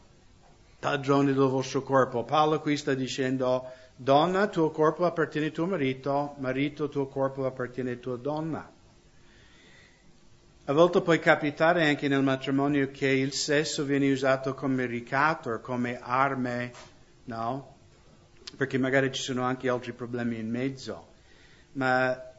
padroni 0.78 1.32
del 1.32 1.47
vostro 1.47 1.82
corpo. 1.82 2.25
Paolo 2.25 2.61
qui 2.61 2.76
sta 2.76 2.94
dicendo 2.94 3.71
Donna, 3.94 4.49
tuo 4.49 4.71
corpo 4.71 5.04
appartiene 5.04 5.47
al 5.47 5.52
tuo 5.52 5.66
marito, 5.66 6.35
marito, 6.38 6.88
tuo 6.88 7.06
corpo 7.06 7.47
appartiene 7.47 7.92
alla 7.92 8.00
tua 8.00 8.16
donna. 8.16 8.71
A 10.64 10.73
volte 10.73 11.02
può 11.02 11.16
capitare 11.18 11.87
anche 11.87 12.09
nel 12.09 12.23
matrimonio 12.23 12.90
che 12.90 13.09
il 13.09 13.32
sesso 13.32 13.85
viene 13.85 14.11
usato 14.11 14.54
come 14.54 14.87
ricatto, 14.87 15.61
come 15.61 15.99
arme, 16.00 16.73
no? 17.25 17.76
Perché 18.56 18.78
magari 18.78 19.12
ci 19.12 19.23
sono 19.23 19.42
anche 19.42 19.68
altri 19.68 19.92
problemi 19.92 20.38
in 20.38 20.49
mezzo. 20.49 21.09
Ma 21.73 22.31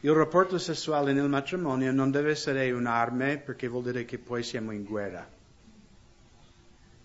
il 0.00 0.12
rapporto 0.12 0.58
sessuale 0.58 1.12
nel 1.12 1.28
matrimonio 1.28 1.90
non 1.90 2.10
deve 2.10 2.30
essere 2.30 2.70
un'arma 2.70 3.36
perché 3.38 3.66
vuol 3.66 3.84
dire 3.84 4.04
che 4.04 4.18
poi 4.18 4.42
siamo 4.42 4.72
in 4.72 4.84
guerra, 4.84 5.28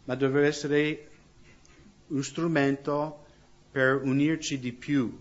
ma 0.03 0.15
deve 0.15 0.45
essere 0.45 1.09
un 2.07 2.23
strumento 2.23 3.25
per 3.71 4.01
unirci 4.03 4.59
di 4.59 4.73
più, 4.73 5.17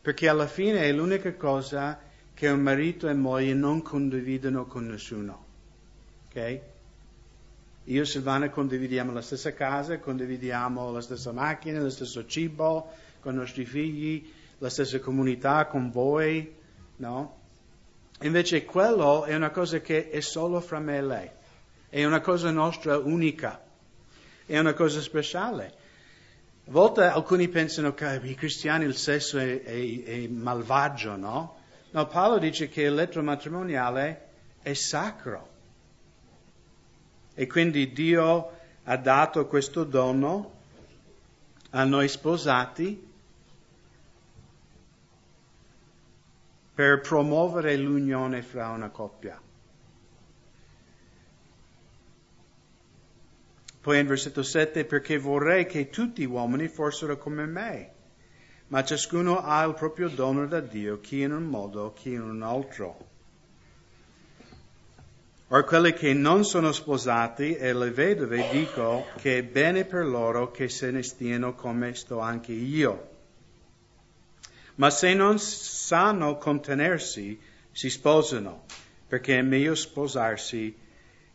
perché 0.00 0.28
alla 0.28 0.46
fine 0.46 0.82
è 0.82 0.92
l'unica 0.92 1.34
cosa 1.34 1.98
che 2.32 2.48
un 2.48 2.60
marito 2.60 3.08
e 3.08 3.14
moglie 3.14 3.54
non 3.54 3.82
condividono 3.82 4.66
con 4.66 4.86
nessuno. 4.86 5.44
Ok? 6.28 6.60
Io 7.84 8.02
e 8.02 8.06
Silvana 8.06 8.48
condividiamo 8.48 9.12
la 9.12 9.20
stessa 9.20 9.52
casa, 9.52 9.98
condividiamo 9.98 10.90
la 10.90 11.00
stessa 11.00 11.32
macchina, 11.32 11.80
lo 11.80 11.90
stesso 11.90 12.26
cibo 12.26 12.90
con 13.20 13.34
i 13.34 13.36
nostri 13.36 13.66
figli, 13.66 14.32
la 14.58 14.70
stessa 14.70 14.98
comunità 15.00 15.66
con 15.66 15.90
voi, 15.90 16.54
no? 16.96 17.42
Invece 18.20 18.64
quello 18.64 19.24
è 19.24 19.34
una 19.34 19.50
cosa 19.50 19.80
che 19.80 20.10
è 20.10 20.20
solo 20.20 20.60
fra 20.60 20.78
me 20.78 20.96
e 20.96 21.02
lei, 21.02 21.30
è 21.88 22.04
una 22.04 22.20
cosa 22.20 22.50
nostra 22.50 22.96
unica, 22.98 23.62
è 24.46 24.58
una 24.58 24.74
cosa 24.74 25.00
speciale. 25.00 25.82
A 26.66 26.70
volte 26.70 27.02
alcuni 27.02 27.48
pensano 27.48 27.92
che 27.92 28.20
i 28.22 28.34
cristiani 28.34 28.84
il 28.84 28.96
sesso 28.96 29.38
è, 29.38 29.62
è, 29.62 30.02
è 30.02 30.26
malvagio, 30.28 31.16
no? 31.16 31.56
No, 31.90 32.06
Paolo 32.06 32.38
dice 32.38 32.68
che 32.68 32.82
il 32.82 32.94
letto 32.94 33.22
matrimoniale 33.22 34.28
è 34.62 34.72
sacro. 34.72 35.48
E 37.34 37.46
quindi 37.46 37.92
Dio 37.92 38.50
ha 38.84 38.96
dato 38.96 39.46
questo 39.46 39.84
dono 39.84 40.52
a 41.70 41.84
noi 41.84 42.08
sposati 42.08 43.12
per 46.74 47.00
promuovere 47.00 47.76
l'unione 47.76 48.42
fra 48.42 48.70
una 48.70 48.88
coppia. 48.88 49.40
Poi 53.80 54.00
in 54.00 54.06
versetto 54.06 54.42
7, 54.42 54.84
perché 54.84 55.18
vorrei 55.18 55.66
che 55.66 55.90
tutti 55.90 56.22
gli 56.22 56.26
uomini 56.26 56.68
fossero 56.68 57.18
come 57.18 57.44
me, 57.44 57.92
ma 58.68 58.82
ciascuno 58.82 59.38
ha 59.38 59.62
il 59.64 59.74
proprio 59.74 60.08
dono 60.08 60.46
da 60.46 60.60
Dio, 60.60 61.00
chi 61.00 61.20
in 61.20 61.32
un 61.32 61.44
modo, 61.44 61.92
chi 61.92 62.12
in 62.12 62.22
un 62.22 62.42
altro. 62.42 63.12
Or 65.48 65.64
quelli 65.64 65.92
che 65.92 66.14
non 66.14 66.44
sono 66.44 66.72
sposati 66.72 67.54
e 67.54 67.72
le 67.74 67.90
vedove 67.90 68.48
dico 68.50 69.04
che 69.18 69.38
è 69.38 69.42
bene 69.44 69.84
per 69.84 70.06
loro 70.06 70.50
che 70.50 70.68
se 70.68 70.90
ne 70.90 71.02
stiano 71.02 71.54
come 71.54 71.94
sto 71.94 72.18
anche 72.18 72.52
io. 72.52 73.13
Ma 74.76 74.90
se 74.90 75.14
non 75.14 75.38
sanno 75.38 76.36
contenersi, 76.36 77.38
si 77.70 77.90
sposano, 77.90 78.64
perché 79.06 79.38
è 79.38 79.42
meglio 79.42 79.74
sposarsi 79.74 80.76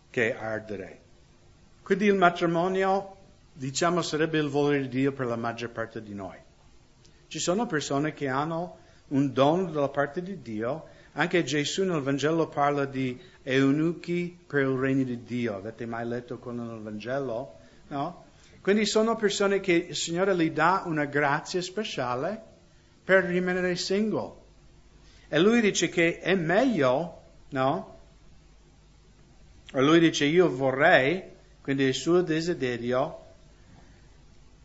che 0.10 0.36
ardere. 0.36 1.00
Quindi 1.84 2.06
il 2.06 2.16
matrimonio, 2.16 3.16
diciamo, 3.54 4.02
sarebbe 4.02 4.40
il 4.40 4.50
volere 4.50 4.82
di 4.82 4.90
Dio 4.90 5.12
per 5.14 5.28
la 5.28 5.36
maggior 5.36 5.70
parte 5.70 6.02
di 6.02 6.14
noi. 6.14 6.38
Ci 7.28 7.40
sono 7.40 7.66
persone 7.66 8.14
che 8.14 8.28
hanno 8.28 8.78
un 9.10 9.32
dono 9.32 9.72
dalla 9.72 9.90
parte 9.90 10.22
di 10.22 10.42
Dio, 10.42 10.88
anche 11.14 11.44
Gesù 11.44 11.84
nel 11.84 12.02
Vangelo 12.02 12.48
parla 12.48 12.86
di 12.86 13.20
eunuchi 13.44 14.38
per 14.46 14.62
il 14.62 14.78
regno 14.78 15.04
di 15.04 15.24
Dio. 15.24 15.56
Avete 15.56 15.86
mai 15.86 16.06
letto 16.06 16.38
quello 16.38 16.64
nel 16.64 16.82
Vangelo? 16.82 17.56
No? 17.88 18.26
Quindi 18.62 18.86
sono 18.86 19.16
persone 19.16 19.60
che 19.60 19.74
il 19.74 19.96
Signore 19.96 20.36
gli 20.36 20.52
dà 20.52 20.84
una 20.86 21.06
grazia 21.06 21.62
speciale 21.62 22.49
per 23.10 23.24
rimanere 23.24 23.76
single. 23.76 24.34
E 25.30 25.40
lui 25.40 25.62
dice 25.62 25.90
che 25.90 26.20
è 26.20 26.36
meglio, 26.36 27.22
no? 27.50 27.98
E 29.74 29.82
lui 29.82 30.00
dice 30.00 30.26
io 30.26 30.48
vorrei 30.48 31.24
quindi 31.60 31.86
il 31.86 31.96
suo 31.96 32.22
desiderio 32.22 33.26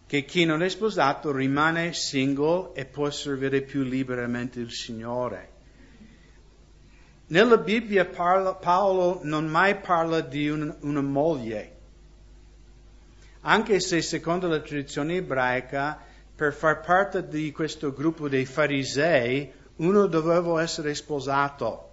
che 0.07 0.27
chi 0.27 0.45
non 0.45 0.63
è 0.63 0.69
sposato 0.69 1.33
rimane 1.33 1.95
single 1.95 2.73
e 2.75 2.85
può 2.85 3.09
servire 3.09 3.63
più 3.63 3.83
liberamente 3.83 4.61
il 4.61 4.71
Signore. 4.71 5.53
Nella 7.29 7.57
Bibbia 7.57 8.05
parla, 8.05 8.53
Paolo 8.53 9.21
non 9.23 9.47
mai 9.47 9.77
parla 9.77 10.21
di 10.21 10.51
un, 10.51 10.77
una 10.81 11.01
moglie, 11.01 11.77
anche 13.41 13.81
se 13.81 14.03
secondo 14.03 14.49
la 14.49 14.61
tradizione 14.61 15.15
ebraica, 15.15 16.13
per 16.35 16.53
far 16.53 16.81
parte 16.81 17.29
di 17.29 17.53
questo 17.53 17.93
gruppo 17.93 18.29
dei 18.29 18.45
farisei, 18.45 19.53
uno 19.77 20.07
doveva 20.07 20.63
essere 20.63 20.95
sposato. 20.95 21.91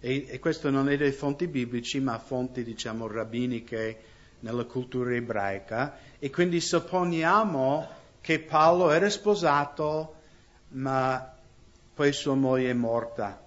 E, 0.00 0.26
e 0.28 0.38
questo 0.38 0.70
non 0.70 0.88
è 0.88 0.96
dai 0.96 1.12
fonti 1.12 1.46
biblici, 1.46 2.00
ma 2.00 2.18
fonti, 2.18 2.62
diciamo, 2.62 3.06
rabbiniche 3.06 4.14
nella 4.40 4.64
cultura 4.64 5.14
ebraica 5.14 5.98
e 6.18 6.30
quindi 6.30 6.60
supponiamo 6.60 7.88
che 8.20 8.40
Paolo 8.40 8.90
era 8.90 9.08
sposato 9.08 10.14
ma 10.68 11.34
poi 11.94 12.12
sua 12.12 12.34
moglie 12.34 12.70
è 12.70 12.74
morta 12.74 13.42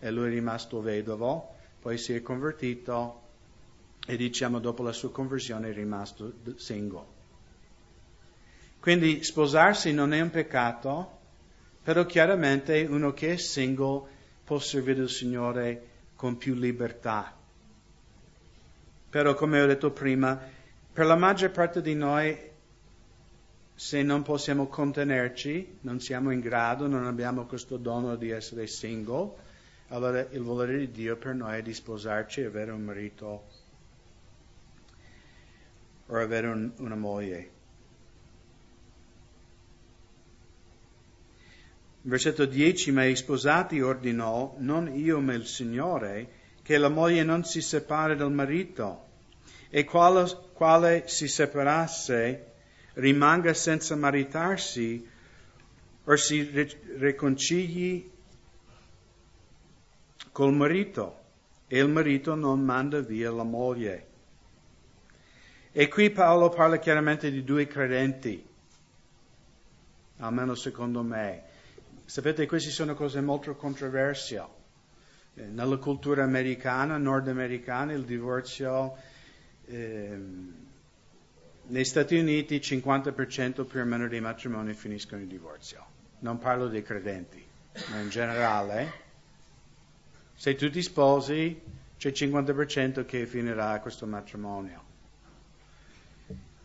e 0.00 0.10
lui 0.10 0.28
è 0.28 0.30
rimasto 0.30 0.80
vedovo, 0.80 1.54
poi 1.80 1.98
si 1.98 2.14
è 2.14 2.22
convertito 2.22 3.22
e 4.06 4.16
diciamo 4.16 4.58
dopo 4.58 4.82
la 4.82 4.92
sua 4.92 5.10
conversione 5.10 5.70
è 5.70 5.72
rimasto 5.72 6.32
single. 6.56 7.17
Quindi 8.80 9.22
sposarsi 9.22 9.92
non 9.92 10.12
è 10.12 10.20
un 10.20 10.30
peccato, 10.30 11.18
però 11.82 12.06
chiaramente 12.06 12.86
uno 12.88 13.12
che 13.12 13.32
è 13.32 13.36
single 13.36 14.02
può 14.44 14.58
servire 14.58 15.02
il 15.02 15.08
Signore 15.08 15.86
con 16.14 16.36
più 16.36 16.54
libertà. 16.54 17.34
Però 19.10 19.34
come 19.34 19.60
ho 19.60 19.66
detto 19.66 19.90
prima, 19.90 20.38
per 20.92 21.06
la 21.06 21.16
maggior 21.16 21.50
parte 21.50 21.80
di 21.80 21.94
noi, 21.94 22.36
se 23.74 24.02
non 24.02 24.22
possiamo 24.22 24.66
contenerci, 24.66 25.78
non 25.82 26.00
siamo 26.00 26.30
in 26.30 26.40
grado, 26.40 26.86
non 26.86 27.06
abbiamo 27.06 27.46
questo 27.46 27.76
dono 27.76 28.16
di 28.16 28.30
essere 28.30 28.66
single, 28.66 29.32
allora 29.88 30.26
il 30.30 30.42
volere 30.42 30.78
di 30.78 30.90
Dio 30.90 31.16
per 31.16 31.34
noi 31.34 31.58
è 31.58 31.62
di 31.62 31.72
sposarci 31.72 32.40
e 32.40 32.46
avere 32.46 32.72
un 32.72 32.82
marito 32.82 33.44
o 36.06 36.16
avere 36.16 36.48
un, 36.48 36.72
una 36.78 36.96
moglie. 36.96 37.56
Versetto 42.08 42.46
10, 42.46 42.90
ma 42.92 43.04
i 43.04 43.14
sposati 43.14 43.82
ordinò, 43.82 44.54
non 44.60 44.90
io 44.96 45.20
ma 45.20 45.34
il 45.34 45.44
Signore, 45.44 46.30
che 46.62 46.78
la 46.78 46.88
moglie 46.88 47.22
non 47.22 47.44
si 47.44 47.60
separi 47.60 48.16
dal 48.16 48.32
marito, 48.32 49.08
e 49.68 49.84
quale, 49.84 50.26
quale 50.54 51.02
si 51.06 51.28
separasse 51.28 52.52
rimanga 52.94 53.52
senza 53.52 53.94
maritarsi 53.94 55.06
o 56.04 56.16
si 56.16 56.50
riconcili 56.96 58.10
col 60.32 60.54
marito, 60.54 61.24
e 61.66 61.78
il 61.78 61.90
marito 61.90 62.34
non 62.34 62.64
manda 62.64 63.00
via 63.00 63.30
la 63.30 63.42
moglie. 63.42 64.06
E 65.72 65.88
qui 65.88 66.08
Paolo 66.08 66.48
parla 66.48 66.78
chiaramente 66.78 67.30
di 67.30 67.44
due 67.44 67.66
credenti, 67.66 68.42
almeno 70.16 70.54
secondo 70.54 71.02
me. 71.02 71.47
Sapete, 72.08 72.46
queste 72.46 72.70
sono 72.70 72.94
cose 72.94 73.20
molto 73.20 73.54
controversiali. 73.54 74.48
Eh, 75.34 75.42
nella 75.42 75.76
cultura 75.76 76.24
americana, 76.24 76.96
nordamericana, 76.96 77.92
il 77.92 78.06
divorzio, 78.06 78.96
eh, 79.66 80.18
negli 81.66 81.84
Stati 81.84 82.16
Uniti 82.16 82.54
il 82.54 82.60
50% 82.62 83.66
più 83.66 83.80
o 83.80 83.84
meno 83.84 84.08
dei 84.08 84.22
matrimoni 84.22 84.72
finiscono 84.72 85.20
in 85.20 85.28
divorzio. 85.28 85.84
Non 86.20 86.38
parlo 86.38 86.68
dei 86.68 86.82
credenti, 86.82 87.44
ma 87.90 88.00
in 88.00 88.08
generale. 88.08 88.90
Se 90.34 90.54
tu 90.54 90.70
ti 90.70 90.80
sposi, 90.80 91.60
c'è 91.98 92.08
il 92.08 92.14
50% 92.16 93.04
che 93.04 93.26
finirà 93.26 93.78
questo 93.80 94.06
matrimonio. 94.06 94.82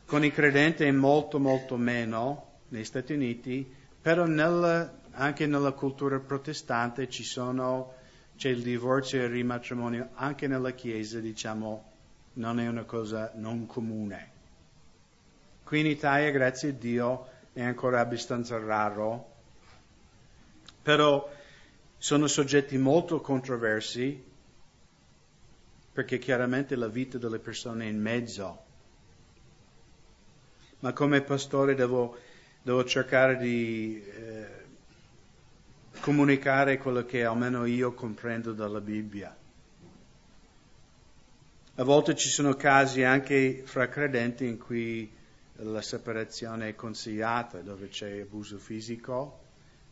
Con 0.06 0.24
i 0.24 0.32
credenti 0.32 0.86
è 0.86 0.92
molto, 0.92 1.38
molto 1.38 1.76
meno 1.76 2.60
negli 2.70 2.86
Stati 2.86 3.12
Uniti, 3.12 3.70
però 4.02 4.26
nel 4.26 5.02
anche 5.14 5.46
nella 5.46 5.72
cultura 5.72 6.20
protestante 6.20 7.12
sono, 7.12 7.94
c'è 8.36 8.50
il 8.50 8.62
divorzio 8.62 9.22
e 9.22 9.26
il 9.26 9.32
rimatrimonio, 9.32 10.10
anche 10.16 10.48
nella 10.48 10.72
Chiesa, 10.72 11.20
diciamo, 11.20 11.92
non 12.34 12.60
è 12.60 12.68
una 12.68 12.84
cosa 12.84 13.32
non 13.36 13.66
comune. 13.66 14.32
Qui 15.64 15.80
in 15.80 15.86
Italia, 15.86 16.32
grazie 16.32 16.70
a 16.70 16.74
Dio, 16.74 17.28
è 17.54 17.62
ancora 17.62 18.00
abbastanza 18.00 18.58
raro, 18.58 19.32
però 20.82 21.30
sono 21.98 22.28
soggetti 22.28 22.78
molto 22.78 23.22
controversi, 23.22 24.32
perché 25.94 26.18
chiaramente 26.18 26.76
la 26.76 26.88
vita 26.88 27.20
delle 27.20 27.38
persone 27.38 27.86
è 27.86 27.90
in 27.90 28.02
mezzo. 28.02 28.64
Ma 30.80 30.92
come 30.92 31.22
pastore 31.22 31.76
devo, 31.76 32.18
devo 32.64 32.84
cercare 32.84 33.38
di 33.38 34.04
eh, 34.04 34.63
comunicare 36.04 36.80
quello 36.80 37.06
che 37.06 37.24
almeno 37.24 37.64
io 37.64 37.94
comprendo 37.94 38.52
dalla 38.52 38.82
Bibbia. 38.82 39.34
A 41.76 41.84
volte 41.86 42.14
ci 42.14 42.28
sono 42.28 42.56
casi 42.56 43.04
anche 43.04 43.62
fra 43.64 43.88
credenti 43.88 44.46
in 44.46 44.58
cui 44.58 45.10
la 45.56 45.82
separazione 45.82 46.68
è 46.68 46.76
consigliata, 46.76 47.60
dove 47.60 47.88
c'è 47.88 48.20
abuso 48.20 48.58
fisico, 48.58 49.40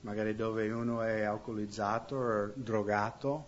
magari 0.02 0.36
dove 0.36 0.70
uno 0.70 1.02
è 1.02 1.22
alcolizzato 1.22 2.16
o 2.18 2.52
drogato, 2.56 3.46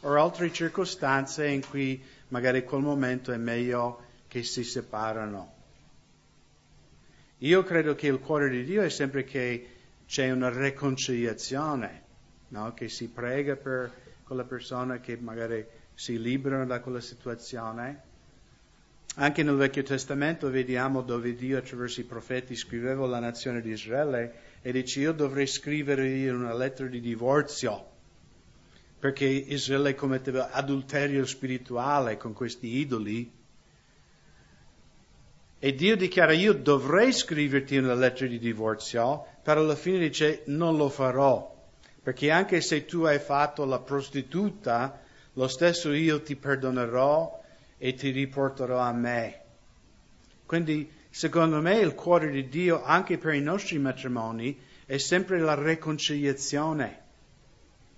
o 0.00 0.14
altre 0.14 0.50
circostanze 0.50 1.46
in 1.46 1.60
cui 1.68 2.02
magari 2.28 2.64
quel 2.64 2.80
momento 2.80 3.32
è 3.32 3.36
meglio 3.36 4.00
che 4.28 4.42
si 4.44 4.64
separano. 4.64 5.52
Io 7.40 7.62
credo 7.64 7.94
che 7.94 8.06
il 8.06 8.18
cuore 8.18 8.48
di 8.48 8.64
Dio 8.64 8.80
è 8.80 8.88
sempre 8.88 9.24
che 9.24 9.72
c'è 10.08 10.30
una 10.30 10.48
riconciliazione, 10.48 12.02
no? 12.48 12.72
che 12.72 12.88
si 12.88 13.08
prega 13.08 13.56
per 13.56 13.92
quella 14.24 14.44
persona 14.44 15.00
che 15.00 15.18
magari 15.18 15.64
si 15.92 16.18
liberano 16.18 16.64
da 16.64 16.80
quella 16.80 17.00
situazione. 17.00 18.06
Anche 19.16 19.42
nel 19.42 19.56
Vecchio 19.56 19.82
Testamento 19.82 20.48
vediamo 20.48 21.02
dove 21.02 21.34
Dio 21.34 21.58
attraverso 21.58 22.00
i 22.00 22.04
profeti 22.04 22.56
scriveva 22.56 23.04
alla 23.04 23.18
nazione 23.18 23.60
di 23.60 23.70
Israele 23.70 24.34
e 24.62 24.72
dice 24.72 25.00
io 25.00 25.12
dovrei 25.12 25.46
scrivere 25.46 26.30
una 26.30 26.54
lettera 26.54 26.88
di 26.88 27.00
divorzio 27.00 27.96
perché 28.98 29.26
Israele 29.26 29.94
commetteva 29.94 30.50
adulterio 30.50 31.24
spirituale 31.26 32.16
con 32.16 32.32
questi 32.32 32.78
idoli 32.78 33.30
e 35.60 35.74
Dio 35.74 35.96
dichiara, 35.96 36.32
io 36.32 36.52
dovrei 36.52 37.12
scriverti 37.12 37.76
una 37.76 37.94
lettera 37.94 38.30
di 38.30 38.38
divorzio, 38.38 39.26
però 39.42 39.60
alla 39.60 39.74
fine 39.74 39.98
dice, 39.98 40.42
non 40.46 40.76
lo 40.76 40.88
farò. 40.88 41.56
Perché 42.00 42.30
anche 42.30 42.60
se 42.60 42.84
tu 42.84 43.02
hai 43.02 43.18
fatto 43.18 43.64
la 43.64 43.80
prostituta, 43.80 45.00
lo 45.32 45.48
stesso 45.48 45.92
io 45.92 46.22
ti 46.22 46.36
perdonerò 46.36 47.42
e 47.76 47.94
ti 47.94 48.10
riporterò 48.10 48.78
a 48.78 48.92
me. 48.92 49.40
Quindi, 50.46 50.88
secondo 51.10 51.60
me, 51.60 51.78
il 51.78 51.94
cuore 51.94 52.30
di 52.30 52.48
Dio, 52.48 52.84
anche 52.84 53.18
per 53.18 53.34
i 53.34 53.40
nostri 53.40 53.78
matrimoni, 53.78 54.56
è 54.86 54.96
sempre 54.96 55.40
la 55.40 55.60
riconciliazione, 55.60 57.02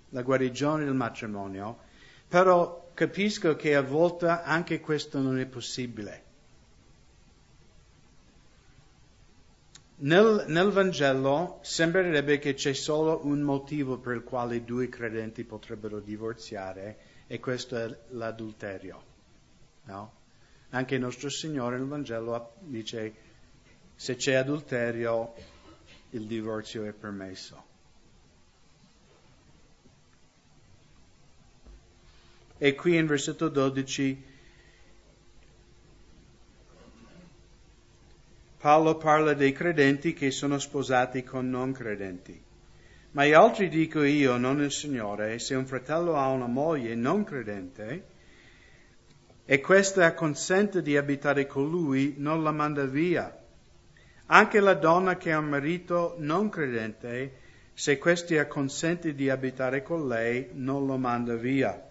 la 0.09 0.23
guarigione 0.23 0.85
del 0.85 0.95
matrimonio. 0.95 1.79
Però 2.27 2.91
capisco 2.95 3.55
che 3.55 3.77
a 3.77 3.83
volte 3.83 4.27
anche 4.29 4.81
questo 4.81 5.21
non 5.21 5.39
è 5.39 5.45
possibile. 5.45 6.29
Nel, 10.03 10.45
nel, 10.49 10.71
Vangelo 10.71 11.59
sembrerebbe 11.61 12.39
che 12.39 12.55
c'è 12.55 12.73
solo 12.73 13.21
un 13.25 13.41
motivo 13.41 13.99
per 13.99 14.17
il 14.17 14.23
quale 14.23 14.65
due 14.65 14.89
credenti 14.89 15.45
potrebbero 15.45 16.01
divorziare 16.01 16.97
e 17.27 17.39
questo 17.39 17.77
è 17.77 17.99
l'adulterio. 18.11 19.03
No? 19.85 20.13
Anche 20.71 20.95
il 20.95 21.03
nostro 21.03 21.29
Signore 21.29 21.77
nel 21.77 21.87
Vangelo 21.87 22.55
dice 22.61 23.13
se 23.95 24.17
c'è 24.17 24.35
adulterio 24.35 25.35
il 26.11 26.27
divorzio 26.27 26.85
è 26.85 26.93
permesso. 26.93 27.69
E 32.57 32.75
qui 32.75 32.97
in 32.97 33.07
versetto 33.07 33.49
12 33.49 34.30
Paolo 38.61 38.99
parla 38.99 39.33
dei 39.33 39.53
credenti 39.53 40.13
che 40.13 40.31
sono 40.31 40.59
sposati 40.59 41.25
con 41.25 41.49
non 41.49 41.73
credenti. 41.73 42.39
Ma 43.13 43.25
gli 43.25 43.33
altri 43.33 43.71
dico 43.71 44.03
io, 44.03 44.37
non 44.37 44.61
il 44.61 44.71
Signore, 44.71 45.39
se 45.39 45.55
un 45.55 45.65
fratello 45.65 46.15
ha 46.15 46.27
una 46.27 46.47
moglie 46.47 46.95
non 46.95 47.25
credente 47.25 48.05
e 49.47 49.61
questa 49.63 50.13
consente 50.13 50.83
di 50.83 50.95
abitare 50.99 51.47
con 51.47 51.71
lui, 51.71 52.17
non 52.19 52.43
la 52.43 52.53
manda 52.53 52.85
via. 52.85 53.35
Anche 54.27 54.61
la 54.61 54.75
donna 54.75 55.17
che 55.17 55.33
ha 55.33 55.39
un 55.39 55.49
marito 55.49 56.17
non 56.19 56.51
credente, 56.51 57.39
se 57.73 57.97
questi 57.97 58.37
acconsente 58.37 59.15
di 59.15 59.31
abitare 59.31 59.83
con 59.83 60.07
lei, 60.07 60.51
non 60.53 60.85
lo 60.85 60.99
manda 60.99 61.35
via. 61.35 61.83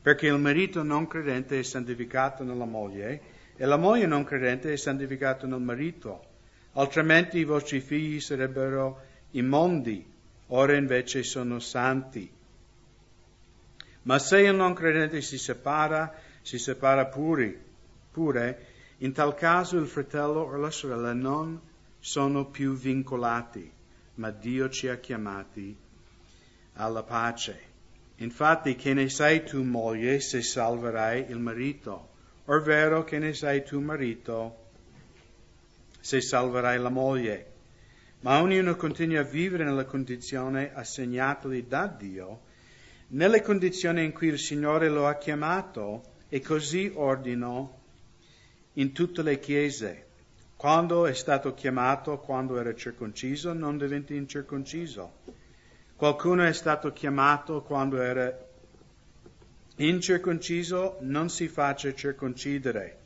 Perché 0.00 0.28
il 0.28 0.38
marito 0.38 0.82
non 0.82 1.06
credente 1.06 1.58
è 1.58 1.62
santificato 1.62 2.44
nella 2.44 2.64
moglie 2.64 3.31
e 3.62 3.66
la 3.66 3.76
moglie 3.76 4.06
non 4.06 4.24
credente 4.24 4.72
è 4.72 4.76
santificata 4.76 5.46
nel 5.46 5.60
marito, 5.60 6.24
altrimenti 6.72 7.38
i 7.38 7.44
vostri 7.44 7.78
figli 7.78 8.18
sarebbero 8.18 9.00
immondi, 9.30 10.04
ora 10.48 10.74
invece 10.74 11.22
sono 11.22 11.60
santi. 11.60 12.28
Ma 14.02 14.18
se 14.18 14.40
il 14.40 14.56
non 14.56 14.74
credente 14.74 15.20
si 15.20 15.38
separa, 15.38 16.12
si 16.42 16.58
separa 16.58 17.06
pure, 17.06 17.56
pure, 18.10 18.66
in 18.98 19.12
tal 19.12 19.36
caso 19.36 19.78
il 19.78 19.86
fratello 19.86 20.40
o 20.40 20.56
la 20.56 20.72
sorella 20.72 21.12
non 21.12 21.60
sono 22.00 22.46
più 22.46 22.74
vincolati, 22.74 23.70
ma 24.16 24.30
Dio 24.30 24.70
ci 24.70 24.88
ha 24.88 24.96
chiamati 24.96 25.76
alla 26.72 27.04
pace. 27.04 27.60
Infatti, 28.16 28.74
che 28.74 28.92
ne 28.92 29.08
sai 29.08 29.44
tu, 29.44 29.62
moglie, 29.62 30.18
se 30.18 30.42
salverai 30.42 31.26
il 31.28 31.38
marito? 31.38 32.10
Or 32.52 32.60
vero 32.60 33.02
che 33.02 33.18
ne 33.18 33.32
sei 33.32 33.64
tu 33.64 33.80
marito 33.80 34.56
se 35.98 36.20
salverai 36.20 36.78
la 36.78 36.90
moglie. 36.90 37.46
Ma 38.20 38.42
ognuno 38.42 38.76
continua 38.76 39.20
a 39.20 39.24
vivere 39.24 39.64
nella 39.64 39.86
condizione 39.86 40.70
assegnatagli 40.74 41.64
da 41.64 41.86
Dio, 41.86 42.40
nelle 43.08 43.40
condizioni 43.40 44.04
in 44.04 44.12
cui 44.12 44.26
il 44.26 44.38
Signore 44.38 44.90
lo 44.90 45.06
ha 45.06 45.16
chiamato, 45.16 46.02
e 46.28 46.42
così 46.42 46.92
ordinò 46.94 47.74
in 48.74 48.92
tutte 48.92 49.22
le 49.22 49.38
chiese. 49.38 50.08
Quando 50.54 51.06
è 51.06 51.14
stato 51.14 51.54
chiamato, 51.54 52.18
quando 52.18 52.60
era 52.60 52.74
circonciso, 52.74 53.54
non 53.54 53.78
diventi 53.78 54.14
incirconciso. 54.14 55.20
Qualcuno 55.96 56.44
è 56.44 56.52
stato 56.52 56.92
chiamato 56.92 57.62
quando 57.62 57.98
era 57.98 58.30
incirconciso, 59.76 60.98
non 61.00 61.28
si 61.28 61.48
faccia 61.48 61.94
circoncidere. 61.94 62.98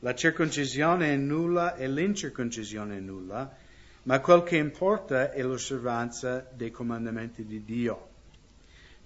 La 0.00 0.14
circoncisione 0.14 1.12
è 1.12 1.16
nulla 1.16 1.76
e 1.76 1.88
l'incirconcisione 1.88 2.98
è 2.98 3.00
nulla, 3.00 3.56
ma 4.02 4.20
quel 4.20 4.42
che 4.42 4.56
importa 4.56 5.32
è 5.32 5.42
l'osservanza 5.42 6.46
dei 6.52 6.70
comandamenti 6.70 7.44
di 7.46 7.64
Dio. 7.64 8.08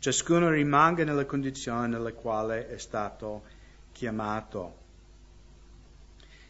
Ciascuno 0.00 0.50
rimanga 0.50 1.04
nella 1.04 1.24
condizione 1.24 1.86
nella 1.86 2.12
quale 2.12 2.68
è 2.68 2.78
stato 2.78 3.42
chiamato. 3.92 4.86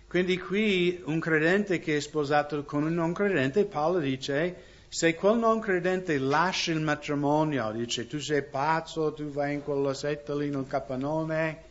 Quindi 0.09 0.39
qui 0.39 1.03
un 1.05 1.21
credente 1.21 1.79
che 1.79 1.97
è 1.97 2.01
sposato 2.01 2.65
con 2.65 2.85
un 2.85 2.95
non 2.95 3.13
credente, 3.13 3.67
Paolo 3.67 3.99
dice, 3.99 4.57
se 4.89 5.15
quel 5.15 5.39
non 5.39 5.61
credente 5.61 6.19
lascia 6.19 6.73
il 6.73 6.81
matrimonio, 6.81 7.71
dice 7.73 8.07
tu 8.07 8.19
sei 8.19 8.43
pazzo, 8.43 9.13
tu 9.13 9.31
vai 9.31 9.55
in 9.55 9.63
quella 9.63 9.93
setta 9.93 10.35
lì 10.35 10.49
nel 10.49 10.67
capannone, 10.67 11.63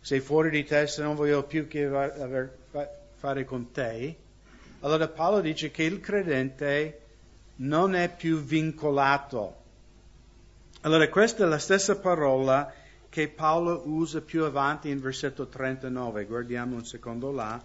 sei 0.00 0.20
fuori 0.20 0.50
di 0.50 0.64
testa, 0.64 1.02
non 1.02 1.16
voglio 1.16 1.42
più 1.44 1.66
che 1.66 1.84
aver, 1.84 2.56
fare 3.16 3.44
con 3.44 3.70
te, 3.70 4.16
allora 4.80 5.08
Paolo 5.08 5.40
dice 5.40 5.70
che 5.70 5.82
il 5.82 6.00
credente 6.00 7.00
non 7.56 7.94
è 7.94 8.14
più 8.14 8.42
vincolato. 8.42 9.56
Allora 10.82 11.08
questa 11.10 11.44
è 11.44 11.46
la 11.46 11.58
stessa 11.58 11.98
parola 11.98 12.72
che 13.10 13.28
Paolo 13.28 13.82
usa 13.86 14.22
più 14.22 14.44
avanti 14.44 14.88
in 14.88 15.00
versetto 15.00 15.48
39. 15.48 16.24
Guardiamo 16.24 16.76
un 16.76 16.86
secondo 16.86 17.30
là. 17.30 17.62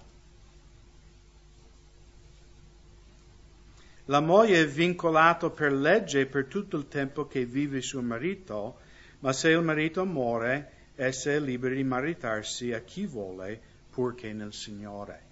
La 4.06 4.20
moglie 4.20 4.62
è 4.62 4.68
vincolata 4.68 5.50
per 5.50 5.74
legge 5.74 6.28
per 6.28 6.46
tutto 6.46 6.78
il 6.78 6.88
tempo 6.88 7.26
che 7.26 7.46
vive 7.46 7.82
suo 7.82 8.04
marito, 8.04 8.78
ma 9.20 9.34
se 9.34 9.50
il 9.50 9.63
marito 9.63 10.06
muore, 10.06 10.72
essa 10.96 11.32
è 11.32 11.39
libera 11.39 11.74
di 11.74 11.84
maritarsi 11.84 12.72
a 12.72 12.82
chi 12.82 13.08
vuole, 13.08 13.60
purché 13.89 14.32
nel 14.32 14.54
Signore. 14.54 15.24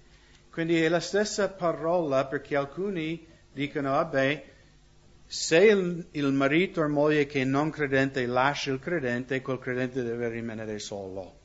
Quindi 0.50 0.82
è 0.82 0.90
la 0.90 1.00
stessa 1.00 1.50
parola 1.50 2.26
perché 2.26 2.56
alcuni 2.56 3.24
dicono, 3.52 3.92
vabbè, 3.92 4.46
se 5.26 5.58
il, 5.58 6.08
il 6.12 6.32
marito 6.32 6.82
o 6.82 6.88
moglie 6.88 7.28
che 7.28 7.42
è 7.42 7.46
non 7.46 7.70
credente 7.70 8.26
lascia 8.26 8.72
il 8.72 8.80
credente, 8.80 9.42
quel 9.42 9.60
credente 9.60 10.02
deve 10.02 10.30
rimanere 10.30 10.80
solo. 10.80 11.42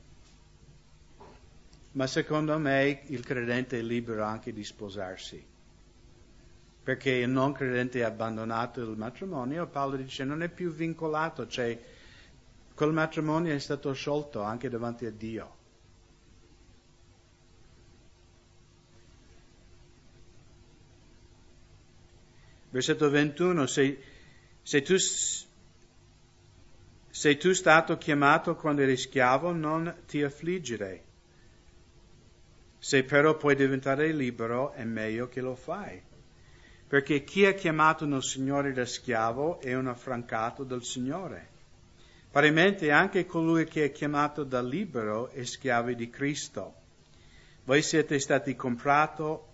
Ma 1.92 2.06
secondo 2.06 2.58
me 2.58 3.02
il 3.06 3.24
credente 3.24 3.78
è 3.78 3.82
libero 3.82 4.24
anche 4.24 4.52
di 4.52 4.64
sposarsi. 4.64 5.56
Perché 6.88 7.10
il 7.10 7.28
non 7.28 7.52
credente 7.52 8.02
ha 8.02 8.06
abbandonato 8.06 8.80
il 8.80 8.96
matrimonio, 8.96 9.66
Paolo 9.66 9.96
dice 9.96 10.24
non 10.24 10.42
è 10.42 10.48
più 10.48 10.72
vincolato, 10.72 11.46
cioè 11.46 11.78
quel 12.72 12.92
matrimonio 12.92 13.52
è 13.54 13.58
stato 13.58 13.92
sciolto 13.92 14.40
anche 14.40 14.70
davanti 14.70 15.04
a 15.04 15.10
Dio. 15.10 15.56
Versetto 22.70 23.10
21, 23.10 23.66
sei, 23.66 24.02
sei, 24.62 24.82
tu, 24.82 24.96
sei 27.10 27.36
tu 27.36 27.52
stato 27.52 27.98
chiamato 27.98 28.56
quando 28.56 28.80
eri 28.80 28.96
schiavo, 28.96 29.52
non 29.52 29.94
ti 30.06 30.22
affliggere. 30.22 31.04
Se 32.78 33.04
però 33.04 33.36
puoi 33.36 33.56
diventare 33.56 34.10
libero, 34.10 34.72
è 34.72 34.84
meglio 34.84 35.28
che 35.28 35.42
lo 35.42 35.54
fai. 35.54 36.07
Perché 36.88 37.22
chi 37.22 37.42
è 37.42 37.54
chiamato 37.54 38.06
nel 38.06 38.22
Signore 38.22 38.72
da 38.72 38.86
schiavo 38.86 39.60
è 39.60 39.74
un 39.74 39.88
affrancato 39.88 40.64
del 40.64 40.82
Signore. 40.82 41.48
Parimenti 42.30 42.88
anche 42.88 43.26
colui 43.26 43.66
che 43.66 43.84
è 43.84 43.92
chiamato 43.92 44.42
da 44.42 44.62
libero 44.62 45.28
è 45.28 45.44
schiavo 45.44 45.92
di 45.92 46.08
Cristo. 46.08 46.74
Voi 47.64 47.82
siete 47.82 48.18
stati 48.18 48.56
comprato 48.56 49.48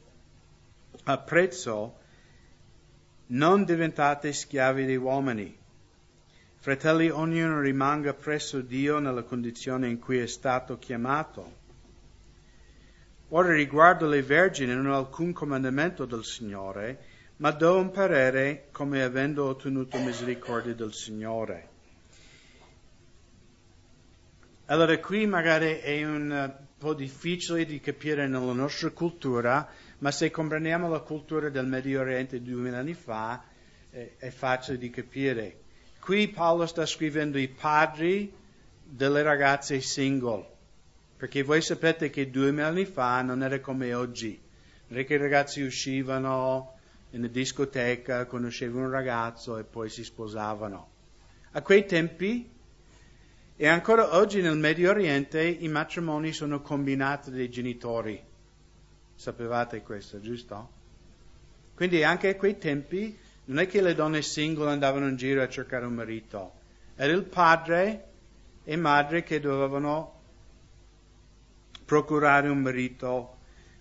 a 1.05 1.19
prezzo 1.19 2.03
non 3.27 3.65
diventate 3.65 4.33
schiavi 4.33 4.85
dei 4.85 4.97
uomini. 4.97 5.57
Fratelli, 6.59 7.11
ognuno 7.11 7.61
rimanga 7.61 8.15
presso 8.15 8.61
Dio 8.61 9.01
nella 9.01 9.23
condizione 9.23 9.89
in 9.89 9.99
cui 9.99 10.19
è 10.19 10.27
stato 10.27 10.79
chiamato. 10.79 11.63
Ora 13.31 13.53
riguardo 13.53 14.07
le 14.07 14.23
vergini 14.23 14.73
non 14.73 14.87
ho 14.87 14.97
alcun 14.97 15.33
comandamento 15.33 16.05
del 16.05 16.25
Signore, 16.25 17.13
ma 17.45 17.51
do 17.51 17.77
un 17.77 17.91
parere 17.91 18.69
come 18.73 19.03
avendo 19.03 19.45
ottenuto 19.45 19.99
misericordia 19.99 20.73
del 20.73 20.95
Signore. 20.95 21.69
Allora 24.65 24.99
qui 24.99 25.27
magari 25.27 25.77
è 25.77 26.03
un 26.07 26.55
po' 26.79 26.95
difficile 26.95 27.67
di 27.67 27.81
capire 27.81 28.27
nella 28.27 28.55
nostra 28.55 28.89
cultura, 28.89 29.69
ma 29.99 30.11
se 30.11 30.31
comprendiamo 30.31 30.89
la 30.89 31.01
cultura 31.01 31.51
del 31.51 31.67
Medio 31.67 32.01
Oriente 32.01 32.41
duemila 32.41 32.79
anni 32.79 32.95
fa, 32.95 33.45
eh, 33.91 34.15
è 34.17 34.31
facile 34.31 34.79
di 34.79 34.89
capire. 34.89 35.59
Qui 36.01 36.29
Paolo 36.29 36.65
sta 36.65 36.87
scrivendo 36.87 37.37
i 37.37 37.49
padri 37.49 38.33
delle 38.83 39.23
ragazze 39.23 39.83
single, 39.83 40.49
perché 41.19 41.43
voi 41.43 41.61
sapete 41.61 42.09
che 42.09 42.31
duemila 42.31 42.69
anni 42.69 42.87
fa 42.87 43.21
non 43.21 43.43
era 43.43 43.61
come 43.61 43.93
oggi. 43.93 44.41
Non 44.87 44.99
è 44.99 45.05
che 45.05 45.13
i 45.13 45.19
ragazzi 45.19 45.61
uscivano 45.61 46.74
in 47.15 47.29
discoteca, 47.31 48.27
conoscevano 48.27 48.87
un 48.87 48.91
ragazzo 48.91 49.59
e 49.59 49.65
poi 49.65 49.89
si 49.89 50.05
sposavano. 50.05 50.89
A 51.53 51.63
quei 51.63 51.87
tempi, 51.87 52.51
e 53.57 53.67
ancora 53.67 54.17
oggi 54.17 54.41
nel 54.41 54.57
Medio 54.57 54.91
Oriente, 54.91 55.43
i 55.43 55.69
matrimoni 55.69 56.33
sono 56.33 56.61
combinati 56.61 57.31
dai 57.31 57.49
genitori 57.49 58.33
Sapevate 59.15 59.83
questo, 59.83 60.21
giusto? 60.21 60.83
Quindi 61.75 62.03
anche 62.03 62.31
a 62.31 62.37
quei 62.37 62.59
tempi 62.59 63.17
non 63.47 63.59
è 63.59 63.67
che 63.67 63.81
le 63.81 63.95
donne 63.95 64.23
single 64.23 64.71
andavano 64.71 65.09
in 65.09 65.17
giro 65.17 65.43
a 65.43 65.49
cercare 65.49 65.87
un 65.87 65.95
marito, 65.95 66.53
era 66.97 67.13
il 67.13 67.25
padre 67.25 68.09
e 68.65 68.77
madre 68.77 69.23
che 69.23 69.41
dovevano 69.41 70.21
procurare 71.85 72.49
un 72.49 72.59
marito 72.59 73.34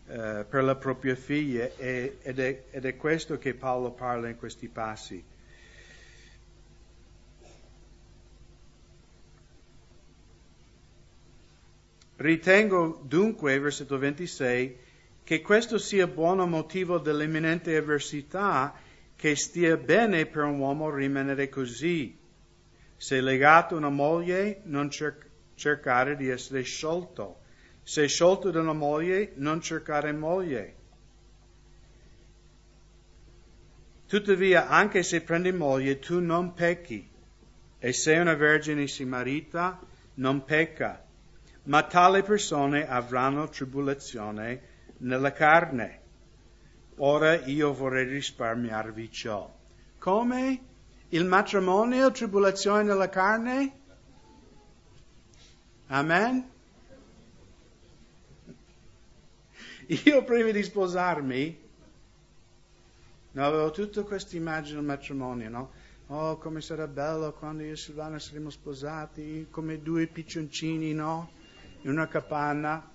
eh, 0.07 0.45
per 0.47 0.63
la 0.63 0.75
propria 0.75 1.15
figlia 1.15 1.69
e, 1.77 2.17
ed, 2.21 2.39
è, 2.39 2.63
ed 2.71 2.85
è 2.85 2.95
questo 2.97 3.37
che 3.37 3.53
Paolo 3.53 3.91
parla 3.91 4.29
in 4.29 4.37
questi 4.37 4.67
passi. 4.67 5.23
Ritengo 12.15 13.01
dunque, 13.03 13.59
versetto 13.59 13.97
26, 13.97 14.77
che 15.23 15.41
questo 15.41 15.77
sia 15.77 16.07
buono 16.07 16.45
motivo 16.45 16.97
dell'imminente 16.99 17.75
avversità, 17.75 18.73
che 19.15 19.35
stia 19.35 19.77
bene 19.77 20.25
per 20.25 20.43
un 20.43 20.59
uomo 20.59 20.89
rimanere 20.89 21.49
così. 21.49 22.17
Se 22.95 23.19
legato 23.19 23.75
a 23.75 23.77
una 23.77 23.89
moglie, 23.89 24.61
non 24.63 24.89
cer- 24.89 25.25
cercare 25.55 26.15
di 26.15 26.29
essere 26.29 26.61
sciolto. 26.61 27.39
Se 27.83 28.07
sciolto 28.07 28.49
da 28.49 28.61
una 28.61 28.73
moglie, 28.73 29.33
non 29.35 29.59
cercare 29.61 30.13
moglie. 30.13 30.75
Tuttavia, 34.07 34.69
anche 34.69 35.03
se 35.03 35.21
prendi 35.21 35.51
moglie, 35.51 35.99
tu 35.99 36.19
non 36.19 36.53
pecchi. 36.53 37.09
E 37.79 37.91
se 37.93 38.17
una 38.17 38.35
vergine 38.35 38.87
si 38.87 39.03
marita, 39.03 39.79
non 40.15 40.45
pecca. 40.45 41.03
Ma 41.63 41.83
tale 41.83 42.23
persone 42.23 42.87
avranno 42.87 43.49
tribolazione 43.49 44.61
nella 44.99 45.33
carne. 45.33 46.01
Ora 46.97 47.33
io 47.45 47.73
vorrei 47.73 48.05
risparmiarvi 48.05 49.11
ciò. 49.11 49.51
Come? 49.97 50.61
Il 51.09 51.25
matrimonio, 51.25 52.11
tribolazione 52.11 52.83
nella 52.83 53.09
carne? 53.09 53.79
Amen? 55.87 56.51
Io 60.05 60.23
prima 60.23 60.51
di 60.51 60.63
sposarmi, 60.63 61.59
no, 63.31 63.45
avevo 63.45 63.71
tutta 63.71 64.03
questa 64.03 64.37
immagine 64.37 64.77
del 64.77 64.85
matrimonio, 64.85 65.49
no? 65.49 65.71
Oh, 66.07 66.37
come 66.37 66.61
sarà 66.61 66.87
bello 66.87 67.31
quando 67.33 67.63
io 67.63 67.73
e 67.73 67.77
Silvana 67.77 68.19
saremo 68.19 68.49
sposati, 68.49 69.47
come 69.49 69.81
due 69.81 70.07
piccioncini, 70.07 70.93
no? 70.93 71.31
In 71.81 71.89
una 71.91 72.07
capanna. 72.07 72.91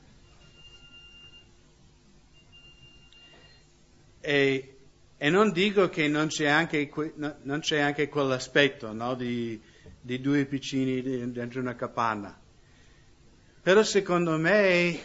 E, 4.21 4.77
e 5.17 5.31
non 5.31 5.53
dico 5.53 5.89
che 5.89 6.07
non 6.07 6.29
c'è 6.29 6.47
anche, 6.47 6.91
non 7.17 7.61
c'è 7.61 7.81
anche 7.81 8.09
quell'aspetto 8.09 8.93
no, 8.93 9.15
di, 9.15 9.61
di 10.01 10.21
due 10.21 10.45
piccini 10.45 11.33
dentro 11.33 11.61
una 11.61 11.75
capanna. 11.75 12.39
Però 13.63 13.83
secondo 13.83 14.39
me, 14.39 14.99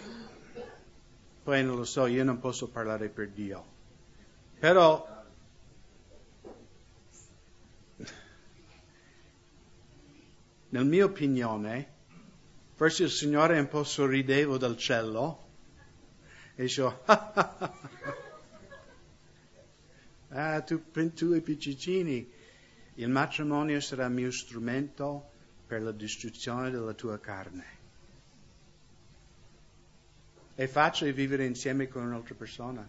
poi 1.43 1.63
non 1.63 1.75
lo 1.75 1.83
so, 1.83 2.05
io 2.05 2.23
non 2.23 2.39
posso 2.39 2.69
parlare 2.69 3.09
per 3.09 3.29
Dio, 3.29 3.65
però 4.59 5.11
nel 10.69 10.85
mio 10.85 11.05
opinione, 11.05 11.91
forse 12.73 13.03
il 13.03 13.09
Signore 13.09 13.59
un 13.59 13.67
po' 13.67 13.83
sorrideva 13.83 14.57
dal 14.57 14.77
cielo 14.77 15.47
e 16.55 16.63
diceva, 16.63 16.97
ah, 20.29 20.61
tu, 20.61 20.81
tu 20.91 21.33
e 21.33 21.41
piccicini, 21.41 22.31
il 22.95 23.09
matrimonio 23.09 23.81
sarà 23.81 24.05
il 24.05 24.13
mio 24.13 24.31
strumento 24.31 25.29
per 25.67 25.81
la 25.81 25.91
distruzione 25.91 26.71
della 26.71 26.93
tua 26.93 27.19
carne. 27.19 27.81
È 30.55 30.67
facile 30.67 31.13
vivere 31.13 31.45
insieme 31.45 31.87
con 31.87 32.03
un'altra 32.03 32.35
persona. 32.35 32.87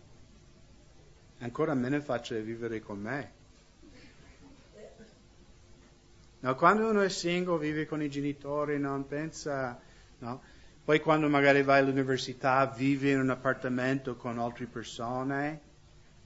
Ancora 1.39 1.75
meno 1.75 2.01
facile 2.01 2.43
vivere 2.43 2.81
con 2.81 3.01
me. 3.01 3.33
No, 6.41 6.55
quando 6.57 6.89
uno 6.89 7.01
è 7.01 7.09
single, 7.09 7.59
vive 7.59 7.87
con 7.87 8.03
i 8.03 8.11
genitori, 8.11 8.79
non 8.79 9.07
pensa, 9.07 9.81
no? 10.19 10.43
Poi 10.85 11.01
quando 11.01 11.31
magari 11.31 11.63
vai 11.63 11.81
all'università, 11.81 12.67
vivi 12.67 13.11
in 13.11 13.19
un 13.19 13.31
appartamento 13.31 14.17
con 14.17 14.39
altre 14.39 14.67
persone, 14.67 15.61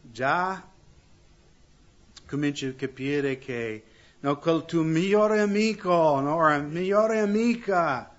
già 0.01 0.61
cominci 2.27 2.67
a 2.67 2.73
capire 2.75 3.39
che 3.39 3.85
no, 4.19 4.37
quel 4.39 4.65
tuo 4.65 4.83
migliore 4.83 5.39
amico, 5.39 6.19
no, 6.19 6.61
migliore 6.63 7.21
amica, 7.21 8.13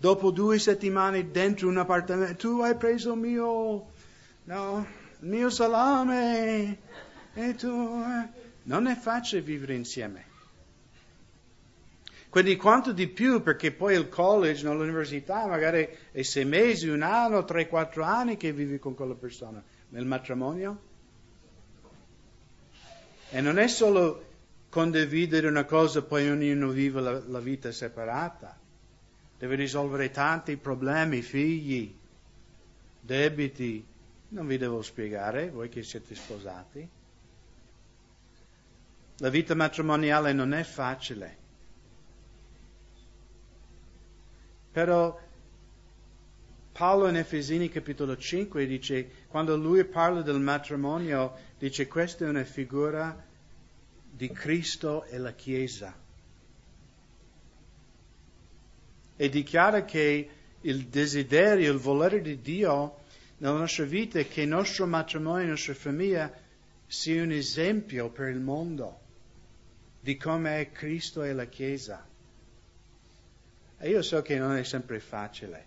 dopo 0.00 0.30
due 0.30 0.58
settimane 0.58 1.30
dentro 1.30 1.68
un 1.68 1.76
appartamento, 1.76 2.34
tu 2.36 2.60
hai 2.62 2.74
preso 2.74 3.12
il 3.12 3.18
mio, 3.18 3.90
no, 4.44 4.86
mio 5.20 5.50
salame, 5.50 6.78
e 7.34 7.54
tu, 7.54 7.68
eh. 7.68 8.28
non 8.62 8.86
è 8.86 8.96
facile 8.96 9.42
vivere 9.42 9.74
insieme. 9.74 10.24
Quindi 12.30 12.56
quanto 12.56 12.92
di 12.92 13.08
più, 13.08 13.42
perché 13.42 13.72
poi 13.72 13.94
il 13.94 14.08
college, 14.08 14.64
no, 14.64 14.74
l'università, 14.74 15.46
magari 15.46 15.86
è 16.12 16.22
sei 16.22 16.46
mesi, 16.46 16.88
un 16.88 17.02
anno, 17.02 17.44
tre, 17.44 17.68
quattro 17.68 18.02
anni 18.02 18.38
che 18.38 18.52
vivi 18.52 18.78
con 18.78 18.94
quella 18.94 19.14
persona. 19.14 19.62
Nel 19.90 20.06
matrimonio? 20.06 20.80
E 23.30 23.40
non 23.42 23.58
è 23.58 23.66
solo 23.66 24.28
condividere 24.70 25.46
una 25.48 25.64
cosa, 25.64 26.02
poi 26.02 26.30
ognuno 26.30 26.68
vive 26.68 27.00
la, 27.00 27.20
la 27.26 27.40
vita 27.40 27.70
separata. 27.70 28.59
Deve 29.40 29.54
risolvere 29.54 30.10
tanti 30.10 30.58
problemi, 30.58 31.22
figli, 31.22 31.96
debiti. 33.00 33.82
Non 34.28 34.46
vi 34.46 34.58
devo 34.58 34.82
spiegare, 34.82 35.48
voi 35.48 35.70
che 35.70 35.82
siete 35.82 36.14
sposati. 36.14 36.86
La 39.16 39.30
vita 39.30 39.54
matrimoniale 39.54 40.34
non 40.34 40.52
è 40.52 40.62
facile. 40.62 41.38
Però 44.72 45.18
Paolo 46.72 47.08
in 47.08 47.16
Efesini 47.16 47.70
capitolo 47.70 48.18
5 48.18 48.66
dice, 48.66 49.10
quando 49.26 49.56
lui 49.56 49.82
parla 49.84 50.20
del 50.20 50.38
matrimonio, 50.38 51.34
dice 51.56 51.88
questa 51.88 52.26
è 52.26 52.28
una 52.28 52.44
figura 52.44 53.24
di 54.10 54.30
Cristo 54.30 55.04
e 55.04 55.16
la 55.16 55.32
Chiesa. 55.32 56.08
E 59.20 59.28
dichiara 59.28 59.84
che 59.84 60.30
il 60.62 60.86
desiderio, 60.86 61.70
il 61.70 61.78
volere 61.78 62.22
di 62.22 62.40
Dio 62.40 63.00
nella 63.36 63.58
nostra 63.58 63.84
vita 63.84 64.18
è 64.18 64.26
che 64.26 64.40
il 64.40 64.48
nostro 64.48 64.86
matrimonio, 64.86 65.44
la 65.44 65.50
nostra 65.50 65.74
famiglia 65.74 66.32
sia 66.86 67.22
un 67.22 67.30
esempio 67.30 68.08
per 68.08 68.28
il 68.28 68.40
mondo 68.40 68.98
di 70.00 70.16
come 70.16 70.60
è 70.60 70.70
Cristo 70.72 71.22
e 71.22 71.34
la 71.34 71.44
Chiesa. 71.44 72.02
E 73.76 73.90
io 73.90 74.00
so 74.00 74.22
che 74.22 74.38
non 74.38 74.56
è 74.56 74.64
sempre 74.64 75.00
facile. 75.00 75.66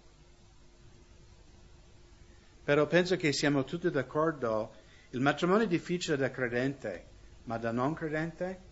Però 2.63 2.88
penso 2.88 3.18
che 3.18 3.32
siamo 3.34 3.66
tutti 3.66 3.92
d'accordo, 3.92 4.74
il 5.12 5.20
matrimonio 5.20 5.66
è 5.66 5.68
difficile 5.68 6.18
da 6.18 6.32
credente, 6.32 7.06
ma 7.44 7.60
da 7.60 7.72
non 7.72 7.94
credente? 7.94 8.72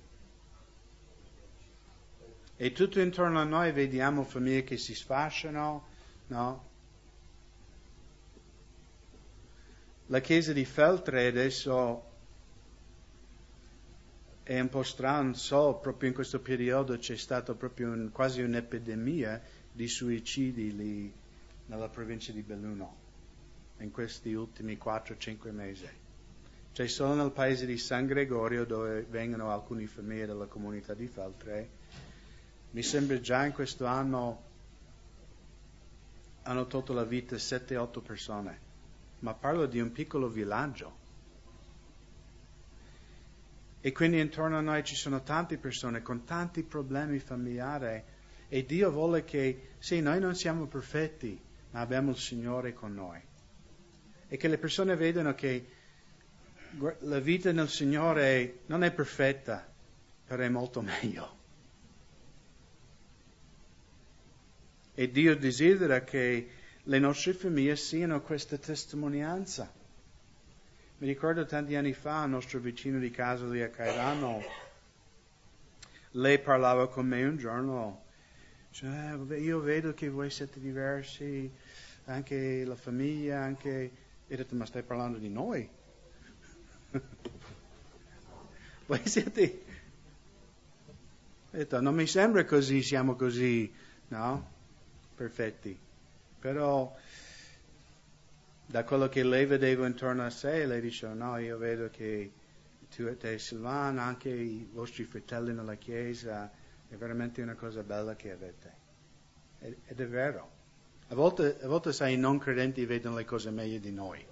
E 2.64 2.74
tutto 2.74 3.00
intorno 3.00 3.40
a 3.40 3.44
noi 3.44 3.72
vediamo 3.72 4.24
famiglie 4.24 4.64
che 4.64 4.78
si 4.78 4.94
sfasciano, 4.94 5.88
no? 6.28 6.70
La 10.06 10.20
chiesa 10.20 10.54
di 10.54 10.64
Feltre 10.64 11.26
adesso 11.26 12.04
è 14.44 14.60
un 14.60 14.70
po' 14.70 14.84
strano, 14.84 15.34
so, 15.34 15.80
proprio 15.82 16.10
in 16.10 16.14
questo 16.14 16.40
periodo 16.40 17.00
c'è 17.00 17.18
stata 17.18 17.56
proprio 17.56 17.90
un, 17.90 18.12
quasi 18.12 18.44
un'epidemia 18.44 19.42
di 19.72 19.88
suicidi 19.88 20.76
lì 20.76 21.12
nella 21.66 21.90
provincia 21.90 22.32
di 22.32 22.44
Belluno 22.44 22.96
in 23.80 23.90
questi 23.90 24.36
ultimi 24.36 24.78
4-5 24.80 25.52
mesi. 25.52 25.90
C'è 26.74 26.86
solo 26.86 27.16
nel 27.16 27.32
paese 27.32 27.66
di 27.66 27.80
San 27.80 28.06
Gregorio 28.06 28.66
dove 28.66 29.02
vengono 29.10 29.50
alcune 29.50 29.88
famiglie 29.88 30.28
della 30.28 30.46
comunità 30.46 30.94
di 30.94 31.08
Feltre. 31.08 31.81
Mi 32.72 32.84
sembra 32.84 33.20
già 33.20 33.46
in 33.46 33.54
questo 33.54 33.86
anno 33.86 34.50
hanno 36.44 36.68
tolto 36.68 36.94
la 36.94 37.04
vita 37.04 37.36
7-8 37.36 38.02
persone, 38.02 38.60
ma 39.20 39.34
parlo 39.34 39.66
di 39.66 39.80
un 39.80 39.92
piccolo 39.92 40.28
villaggio. 40.28 41.00
E 43.82 43.92
quindi 43.92 44.20
intorno 44.20 44.58
a 44.58 44.62
noi 44.62 44.84
ci 44.84 44.96
sono 44.96 45.22
tante 45.24 45.58
persone 45.58 46.02
con 46.02 46.24
tanti 46.24 46.64
problemi 46.64 47.20
familiari 47.20 48.04
e 48.48 48.66
Dio 48.66 48.92
vuole 48.92 49.24
che, 49.24 49.72
sì, 49.80 50.02
noi 50.02 50.20
non 50.20 50.36
siamo 50.36 50.68
perfetti, 50.68 51.40
ma 51.72 51.80
abbiamo 51.80 52.12
il 52.12 52.18
Signore 52.18 52.74
con 52.74 52.94
noi 52.94 53.22
e 54.34 54.38
che 54.38 54.48
le 54.48 54.58
persone 54.58 54.96
vedano 54.96 55.36
che 55.36 55.68
la 57.00 57.20
vita 57.20 57.52
nel 57.52 57.68
Signore 57.68 58.60
non 58.68 58.82
è 58.82 58.94
perfetta, 58.94 59.70
però 60.26 60.42
è 60.42 60.48
molto 60.48 60.80
meglio. 60.82 61.41
E 65.02 65.10
Dio 65.10 65.36
desidera 65.36 66.04
che 66.04 66.48
le 66.84 67.00
nostre 67.00 67.34
famiglie 67.34 67.76
siano 67.76 68.22
questa 68.22 68.60
testimonianza. 68.60 69.68
Mi 71.00 71.08
ricordo 71.08 71.44
tanti 71.44 71.74
anni 71.76 71.94
fa, 71.94 72.24
il 72.26 72.30
nostro 72.30 72.60
vicino 72.60 73.00
di 73.00 73.10
casa 73.10 73.48
lì 73.48 73.64
a 73.64 73.70
Cairano, 73.70 74.44
lei 76.12 76.38
parlava 76.38 76.88
con 76.88 77.08
me 77.08 77.24
un 77.24 77.36
giorno, 77.38 78.04
cioè, 78.70 79.18
io 79.40 79.60
vedo 79.62 79.96
che 79.96 80.08
voi 80.08 80.30
siete 80.30 80.60
diversi, 80.60 81.52
anche 82.06 82.64
la 82.64 82.76
famiglia, 82.76 83.42
anche 83.42 83.92
e 84.28 84.34
ho 84.36 84.38
detto, 84.38 84.54
ma 84.54 84.68
stai 84.68 84.84
parlando 84.84 85.18
di 85.18 85.30
noi? 85.30 85.68
Voi 88.86 89.02
siete... 89.06 89.64
Ho 91.54 91.58
detto, 91.58 91.82
non 91.82 91.96
mi 91.96 92.06
sembra 92.06 92.46
così, 92.46 92.84
siamo 92.84 93.16
così, 93.16 93.74
no? 94.10 94.60
Perfetti. 95.22 95.78
Però 96.40 96.96
da 98.66 98.84
quello 98.84 99.08
che 99.08 99.24
lei 99.24 99.46
vedeva 99.46 99.86
intorno 99.86 100.26
a 100.26 100.32
sé, 100.32 100.66
lei 100.66 100.82
diceva, 100.82 101.14
no, 101.14 101.38
io 101.38 101.60
vedo 101.60 101.92
che 101.92 102.32
tu 102.90 103.04
e 103.04 103.16
te 103.18 103.38
Silvana, 103.38 104.02
anche 104.02 104.30
i 104.30 104.68
vostri 104.74 105.04
fratelli 105.04 105.54
nella 105.54 105.76
Chiesa, 105.76 106.50
è 106.90 106.96
veramente 106.96 107.40
una 107.44 107.54
cosa 107.54 107.84
bella 107.84 108.16
che 108.16 108.32
avete. 108.32 108.74
Ed 109.60 110.00
è 110.00 110.08
vero. 110.08 110.50
A 111.10 111.14
volte, 111.14 111.60
a 111.62 111.68
volte, 111.68 111.94
sai, 111.94 112.14
i 112.14 112.18
non 112.18 112.40
credenti 112.40 112.84
vedono 112.86 113.18
le 113.18 113.26
cose 113.26 113.52
meglio 113.52 113.78
di 113.78 113.92
noi 113.92 114.26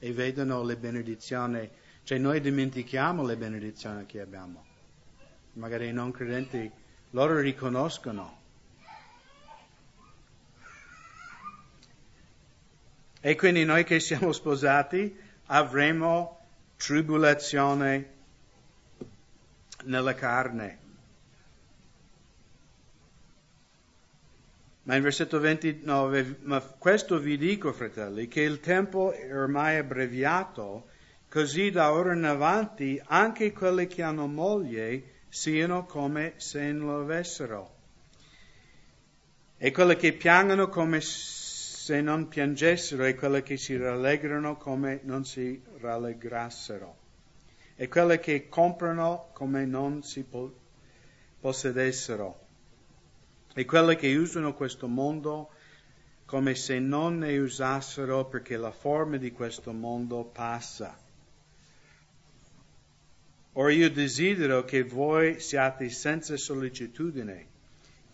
e 0.00 0.12
vedono 0.12 0.64
le 0.64 0.76
benedizioni, 0.76 1.70
cioè 2.02 2.18
noi 2.18 2.40
dimentichiamo 2.40 3.24
le 3.24 3.36
benedizioni 3.36 4.04
che 4.04 4.20
abbiamo. 4.20 4.64
Magari 5.52 5.86
i 5.86 5.92
non 5.92 6.10
credenti 6.10 6.68
loro 7.10 7.38
riconoscono. 7.38 8.45
E 13.26 13.34
quindi 13.34 13.64
noi 13.64 13.82
che 13.82 13.98
siamo 13.98 14.30
sposati 14.30 15.12
avremo 15.46 16.46
tribolazione 16.76 18.10
nella 19.82 20.14
carne. 20.14 20.78
Ma 24.84 24.94
in 24.94 25.02
versetto 25.02 25.40
29, 25.40 26.36
ma 26.42 26.60
questo 26.60 27.18
vi 27.18 27.36
dico, 27.36 27.72
fratelli, 27.72 28.28
che 28.28 28.42
il 28.42 28.60
tempo 28.60 29.10
è 29.10 29.36
ormai 29.36 29.78
abbreviato 29.78 30.86
così 31.28 31.72
da 31.72 31.90
ora 31.90 32.14
in 32.14 32.22
avanti 32.22 33.02
anche 33.06 33.52
quelli 33.52 33.88
che 33.88 34.04
hanno 34.04 34.28
moglie 34.28 35.14
siano 35.28 35.84
come 35.84 36.34
se 36.36 36.70
non 36.70 36.86
lo 36.86 37.00
avessero, 37.00 37.74
e 39.58 39.72
quelli 39.72 39.96
che 39.96 40.12
piangono 40.12 40.68
come 40.68 41.00
se 41.00 41.45
non 41.94 42.28
piangessero, 42.28 43.04
e 43.04 43.14
quelli 43.14 43.42
che 43.42 43.56
si 43.56 43.76
rallegrano 43.76 44.56
come 44.56 45.00
non 45.04 45.24
si 45.24 45.62
rallegrassero, 45.78 46.96
e 47.76 47.88
quelli 47.88 48.18
che 48.18 48.48
comprano 48.48 49.30
come 49.32 49.64
non 49.64 50.02
si 50.02 50.22
po- 50.24 50.54
possedessero, 51.40 52.40
e 53.54 53.64
quelli 53.64 53.96
che 53.96 54.14
usano 54.16 54.54
questo 54.54 54.88
mondo 54.88 55.50
come 56.26 56.56
se 56.56 56.80
non 56.80 57.18
ne 57.18 57.38
usassero 57.38 58.24
perché 58.26 58.56
la 58.56 58.72
forma 58.72 59.16
di 59.16 59.30
questo 59.30 59.72
mondo 59.72 60.24
passa. 60.24 60.98
Ora 63.52 63.72
io 63.72 63.90
desidero 63.90 64.64
che 64.64 64.82
voi 64.82 65.40
siate 65.40 65.88
senza 65.88 66.36
sollecitudine. 66.36 67.54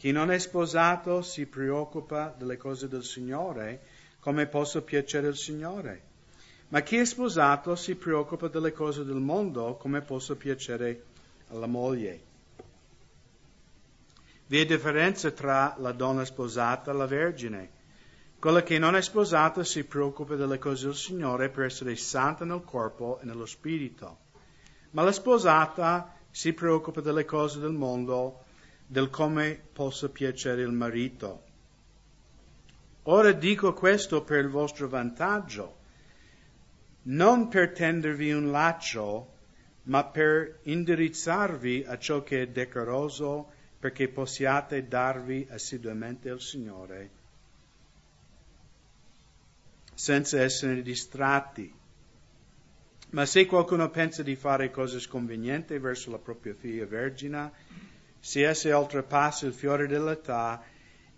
Chi 0.02 0.10
non 0.10 0.32
è 0.32 0.38
sposato 0.40 1.22
si 1.22 1.46
preoccupa 1.46 2.34
delle 2.36 2.56
cose 2.56 2.88
del 2.88 3.04
Signore, 3.04 3.82
come 4.18 4.48
posso 4.48 4.82
piacere 4.82 5.28
al 5.28 5.36
Signore. 5.36 6.02
Ma 6.70 6.80
chi 6.80 6.96
è 6.96 7.04
sposato 7.04 7.76
si 7.76 7.94
preoccupa 7.94 8.48
delle 8.48 8.72
cose 8.72 9.04
del 9.04 9.20
mondo, 9.20 9.76
come 9.76 10.00
posso 10.00 10.34
piacere 10.34 11.04
alla 11.50 11.68
moglie. 11.68 12.20
Vi 14.48 14.58
è 14.58 14.66
differenza 14.66 15.30
tra 15.30 15.76
la 15.78 15.92
donna 15.92 16.24
sposata 16.24 16.90
e 16.90 16.94
la 16.94 17.06
vergine. 17.06 17.70
Quella 18.40 18.64
che 18.64 18.80
non 18.80 18.96
è 18.96 19.02
sposata 19.02 19.62
si 19.62 19.84
preoccupa 19.84 20.34
delle 20.34 20.58
cose 20.58 20.86
del 20.86 20.96
Signore 20.96 21.48
per 21.48 21.66
essere 21.66 21.94
santa 21.94 22.44
nel 22.44 22.64
corpo 22.64 23.20
e 23.20 23.24
nello 23.24 23.46
spirito. 23.46 24.18
Ma 24.90 25.04
la 25.04 25.12
sposata 25.12 26.12
si 26.28 26.52
preoccupa 26.54 27.00
delle 27.00 27.24
cose 27.24 27.60
del 27.60 27.70
mondo, 27.70 28.50
del 28.92 29.08
come 29.08 29.58
possa 29.72 30.10
piacere 30.10 30.60
il 30.60 30.70
marito. 30.70 31.44
Ora 33.04 33.32
dico 33.32 33.72
questo 33.72 34.22
per 34.22 34.44
il 34.44 34.50
vostro 34.50 34.86
vantaggio, 34.86 35.76
non 37.04 37.48
per 37.48 37.72
tendervi 37.72 38.32
un 38.32 38.50
laccio, 38.50 39.32
ma 39.84 40.04
per 40.04 40.58
indirizzarvi 40.64 41.84
a 41.86 41.96
ciò 41.96 42.22
che 42.22 42.42
è 42.42 42.48
decoroso, 42.48 43.50
perché 43.78 44.08
possiate 44.08 44.86
darvi 44.86 45.48
assiduamente 45.50 46.28
al 46.28 46.42
Signore 46.42 47.10
senza 49.94 50.38
essere 50.42 50.82
distratti. 50.82 51.72
Ma 53.10 53.24
se 53.24 53.46
qualcuno 53.46 53.88
pensa 53.88 54.22
di 54.22 54.36
fare 54.36 54.70
cose 54.70 55.00
sconvenienti 55.00 55.78
verso 55.78 56.10
la 56.10 56.18
propria 56.18 56.54
figlia 56.54 56.86
vergine, 56.86 57.52
se 58.24 58.46
essa 58.46 58.78
oltrepassa 58.78 59.46
il 59.46 59.52
fiore 59.52 59.88
dell'età 59.88 60.62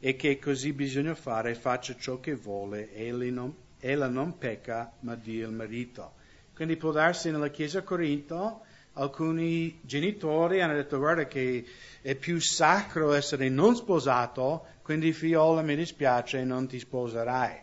e 0.01 0.17
che 0.17 0.39
così 0.39 0.73
bisogna 0.73 1.15
fare, 1.15 1.55
faccia 1.55 1.95
ciò 1.99 2.19
che 2.19 2.35
vuole, 2.35 2.95
ella 2.95 3.27
non, 3.27 3.55
ella 3.79 4.09
non 4.09 4.39
pecca, 4.39 4.91
ma 5.01 5.15
Dio 5.15 5.47
il 5.47 5.53
marito. 5.53 6.15
Quindi 6.55 6.77
può 6.77 6.93
darsi 6.93 7.31
nella 7.31 7.51
chiesa 7.51 7.81
a 7.81 7.83
Corinto 7.83 8.63
alcuni 8.95 9.81
genitori 9.83 10.63
hanno 10.63 10.75
detto 10.75 10.99
guarda 10.99 11.27
che 11.27 11.67
è 12.01 12.15
più 12.15 12.41
sacro 12.41 13.13
essere 13.13 13.51
non 13.51 13.77
sposato, 13.77 14.67
quindi 14.83 15.13
figliola 15.13 15.61
mi 15.61 15.77
dispiace 15.77 16.43
non 16.43 16.67
ti 16.67 16.79
sposerai. 16.79 17.63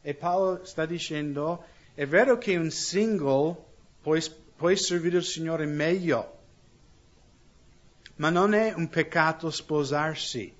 E 0.00 0.14
Paolo 0.14 0.64
sta 0.64 0.86
dicendo, 0.86 1.62
è 1.92 2.06
vero 2.06 2.38
che 2.38 2.56
un 2.56 2.70
single 2.70 3.54
può, 4.00 4.16
può 4.56 4.74
servire 4.76 5.18
il 5.18 5.24
Signore 5.24 5.66
meglio, 5.66 6.37
ma 8.18 8.30
non 8.30 8.54
è 8.54 8.72
un 8.74 8.88
peccato 8.88 9.50
sposarsi. 9.50 10.52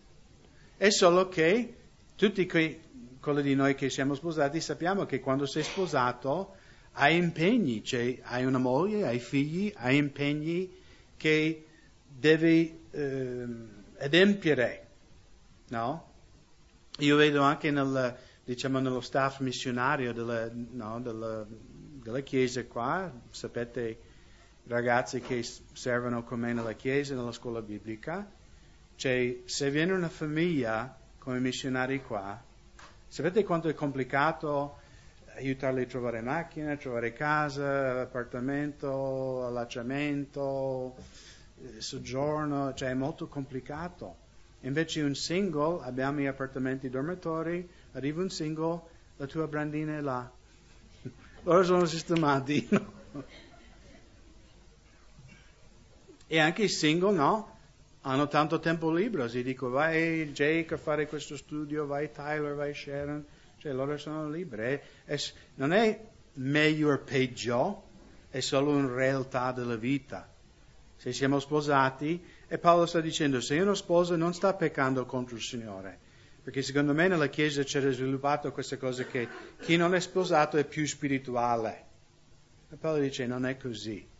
È 0.76 0.90
solo 0.90 1.28
che 1.28 1.74
tutti 2.16 2.46
quei, 2.46 2.80
quelli 3.20 3.42
di 3.42 3.54
noi 3.54 3.74
che 3.74 3.90
siamo 3.90 4.14
sposati 4.14 4.60
sappiamo 4.60 5.06
che 5.06 5.20
quando 5.20 5.46
sei 5.46 5.62
sposato 5.62 6.54
hai 6.92 7.16
impegni, 7.16 7.84
cioè 7.84 8.18
hai 8.22 8.44
una 8.44 8.58
moglie, 8.58 9.06
hai 9.06 9.18
figli, 9.18 9.72
hai 9.76 9.96
impegni 9.96 10.72
che 11.16 11.64
devi 12.06 12.86
eh, 12.90 13.46
adempiere, 13.98 14.86
no? 15.68 16.06
Io 16.98 17.16
vedo 17.16 17.42
anche 17.42 17.70
nel, 17.70 18.16
diciamo, 18.44 18.80
nello 18.80 19.00
staff 19.00 19.40
missionario 19.40 20.12
della, 20.12 20.50
no, 20.52 21.00
della, 21.00 21.46
della 21.48 22.20
Chiesa 22.20 22.64
qua, 22.66 23.12
sapete, 23.30 23.98
ragazzi 24.68 25.20
che 25.20 25.42
servono 25.72 26.22
con 26.22 26.40
me 26.40 26.52
nella 26.52 26.74
Chiesa, 26.74 27.14
nella 27.14 27.32
scuola 27.32 27.62
biblica, 27.62 28.30
cioè 28.96 29.40
se 29.44 29.70
viene 29.70 29.92
una 29.92 30.08
famiglia 30.08 30.96
come 31.18 31.40
missionari 31.40 32.02
qua, 32.02 32.40
sapete 33.08 33.44
quanto 33.44 33.68
è 33.68 33.74
complicato 33.74 34.76
aiutarli 35.36 35.82
a 35.82 35.86
trovare 35.86 36.20
macchina, 36.20 36.76
trovare 36.76 37.12
casa, 37.12 38.02
appartamento, 38.02 39.46
allacciamento, 39.46 40.96
eh, 41.62 41.80
soggiorno, 41.80 42.74
cioè 42.74 42.90
è 42.90 42.94
molto 42.94 43.28
complicato. 43.28 44.26
Invece 44.62 45.02
un 45.02 45.14
single, 45.14 45.84
abbiamo 45.84 46.20
gli 46.20 46.26
appartamenti 46.26 46.90
dormitori, 46.90 47.66
arriva 47.92 48.20
un 48.20 48.30
single, 48.30 48.80
la 49.16 49.26
tua 49.26 49.46
brandina 49.46 49.96
è 49.96 50.00
là. 50.00 50.28
Loro 51.44 51.62
sono 51.62 51.84
sistemati. 51.86 52.68
No? 53.10 53.24
E 56.30 56.38
anche 56.38 56.64
i 56.64 56.68
single, 56.68 57.14
no? 57.14 57.56
Hanno 58.02 58.28
tanto 58.28 58.60
tempo 58.60 58.92
libero, 58.92 59.26
si 59.28 59.42
dico 59.42 59.70
vai 59.70 60.30
Jake 60.32 60.74
a 60.74 60.76
fare 60.76 61.08
questo 61.08 61.36
studio, 61.36 61.86
vai 61.86 62.12
Tyler, 62.12 62.54
vai 62.54 62.74
Sharon, 62.74 63.24
cioè 63.56 63.72
loro 63.72 63.96
sono 63.96 64.28
liberi. 64.28 64.78
È, 65.04 65.16
non 65.54 65.72
è 65.72 65.98
meglio 66.34 66.92
o 66.92 66.98
peggio, 66.98 67.82
è 68.28 68.40
solo 68.40 68.72
una 68.72 68.94
realtà 68.94 69.52
della 69.52 69.76
vita. 69.76 70.28
Se 70.96 71.12
siamo 71.12 71.40
sposati, 71.40 72.22
e 72.46 72.58
Paolo 72.58 72.84
sta 72.84 73.00
dicendo, 73.00 73.40
se 73.40 73.58
uno 73.58 73.74
sposo 73.74 74.14
non 74.16 74.34
sta 74.34 74.52
peccando 74.52 75.06
contro 75.06 75.36
il 75.36 75.42
Signore, 75.42 75.98
perché 76.42 76.60
secondo 76.62 76.92
me 76.92 77.08
nella 77.08 77.28
Chiesa 77.28 77.62
c'era 77.62 77.90
sviluppato 77.90 78.52
questa 78.52 78.76
cosa 78.76 79.04
che 79.04 79.28
chi 79.60 79.76
non 79.76 79.94
è 79.94 80.00
sposato 80.00 80.58
è 80.58 80.64
più 80.64 80.86
spirituale. 80.86 81.84
E 82.70 82.76
Paolo 82.76 83.00
dice 83.00 83.26
non 83.26 83.46
è 83.46 83.56
così. 83.56 84.16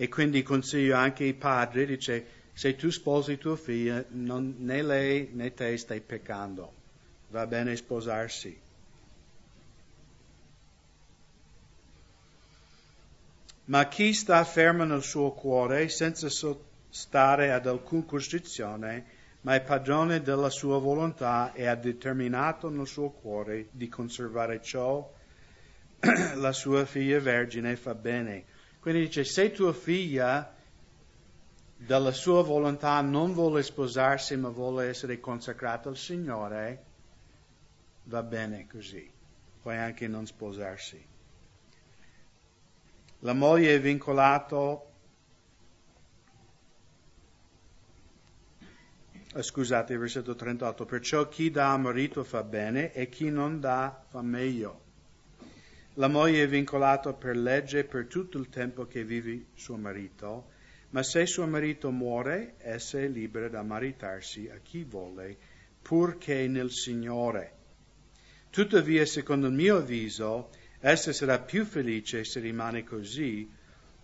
E 0.00 0.08
quindi 0.08 0.42
consiglio 0.42 0.96
anche 0.96 1.24
ai 1.24 1.34
padri, 1.34 1.84
dice, 1.84 2.24
se 2.54 2.74
tu 2.74 2.88
sposi 2.88 3.36
tua 3.36 3.54
figlia, 3.54 4.02
non, 4.12 4.54
né 4.60 4.80
lei 4.80 5.28
né 5.34 5.52
te 5.52 5.76
stai 5.76 6.00
peccando. 6.00 6.72
Va 7.28 7.46
bene 7.46 7.76
sposarsi. 7.76 8.58
Ma 13.66 13.88
chi 13.88 14.14
sta 14.14 14.42
fermo 14.44 14.84
nel 14.84 15.02
suo 15.02 15.32
cuore, 15.32 15.90
senza 15.90 16.30
stare 16.88 17.52
ad 17.52 17.66
alcuna 17.66 18.04
costrizione, 18.06 19.04
ma 19.42 19.54
è 19.54 19.60
padrone 19.60 20.22
della 20.22 20.48
sua 20.48 20.78
volontà 20.78 21.52
e 21.52 21.66
ha 21.66 21.74
determinato 21.74 22.70
nel 22.70 22.86
suo 22.86 23.10
cuore 23.10 23.66
di 23.70 23.90
conservare 23.90 24.62
ciò, 24.62 25.06
la 26.36 26.52
sua 26.52 26.86
figlia 26.86 27.20
vergine 27.20 27.76
fa 27.76 27.94
bene. 27.94 28.44
Quindi 28.80 29.02
dice, 29.02 29.24
se 29.24 29.50
tua 29.52 29.72
figlia 29.72 30.54
dalla 31.76 32.12
sua 32.12 32.42
volontà 32.42 33.00
non 33.00 33.32
vuole 33.32 33.62
sposarsi 33.62 34.36
ma 34.36 34.48
vuole 34.48 34.88
essere 34.88 35.20
consacrata 35.20 35.88
al 35.88 35.96
Signore, 35.96 36.84
va 38.04 38.22
bene 38.22 38.66
così, 38.66 39.10
puoi 39.62 39.76
anche 39.76 40.08
non 40.08 40.26
sposarsi. 40.26 41.06
La 43.20 43.34
moglie 43.34 43.74
è 43.74 43.80
vincolata 43.80 44.88
Eh, 49.32 49.44
scusate, 49.44 49.96
versetto 49.96 50.34
38, 50.34 50.84
perciò 50.84 51.28
chi 51.28 51.52
dà 51.52 51.70
a 51.70 51.76
marito 51.76 52.24
fa 52.24 52.42
bene 52.42 52.92
e 52.92 53.08
chi 53.08 53.30
non 53.30 53.60
dà 53.60 54.02
fa 54.08 54.22
meglio. 54.22 54.89
La 56.00 56.08
moglie 56.08 56.44
è 56.44 56.48
vincolata 56.48 57.12
per 57.12 57.36
legge 57.36 57.84
per 57.84 58.06
tutto 58.06 58.38
il 58.38 58.48
tempo 58.48 58.86
che 58.86 59.04
vive 59.04 59.48
suo 59.54 59.76
marito, 59.76 60.46
ma 60.92 61.02
se 61.02 61.26
suo 61.26 61.46
marito 61.46 61.90
muore, 61.90 62.54
essa 62.56 62.98
è 62.98 63.06
libera 63.06 63.50
da 63.50 63.62
maritarsi 63.62 64.48
a 64.48 64.58
chi 64.62 64.82
vuole, 64.82 65.36
purché 65.82 66.48
nel 66.48 66.70
Signore. 66.70 67.52
Tuttavia, 68.48 69.04
secondo 69.04 69.48
il 69.48 69.52
mio 69.52 69.76
avviso, 69.76 70.48
essa 70.78 71.12
sarà 71.12 71.38
più 71.38 71.66
felice 71.66 72.24
se 72.24 72.40
rimane 72.40 72.82
così, 72.82 73.46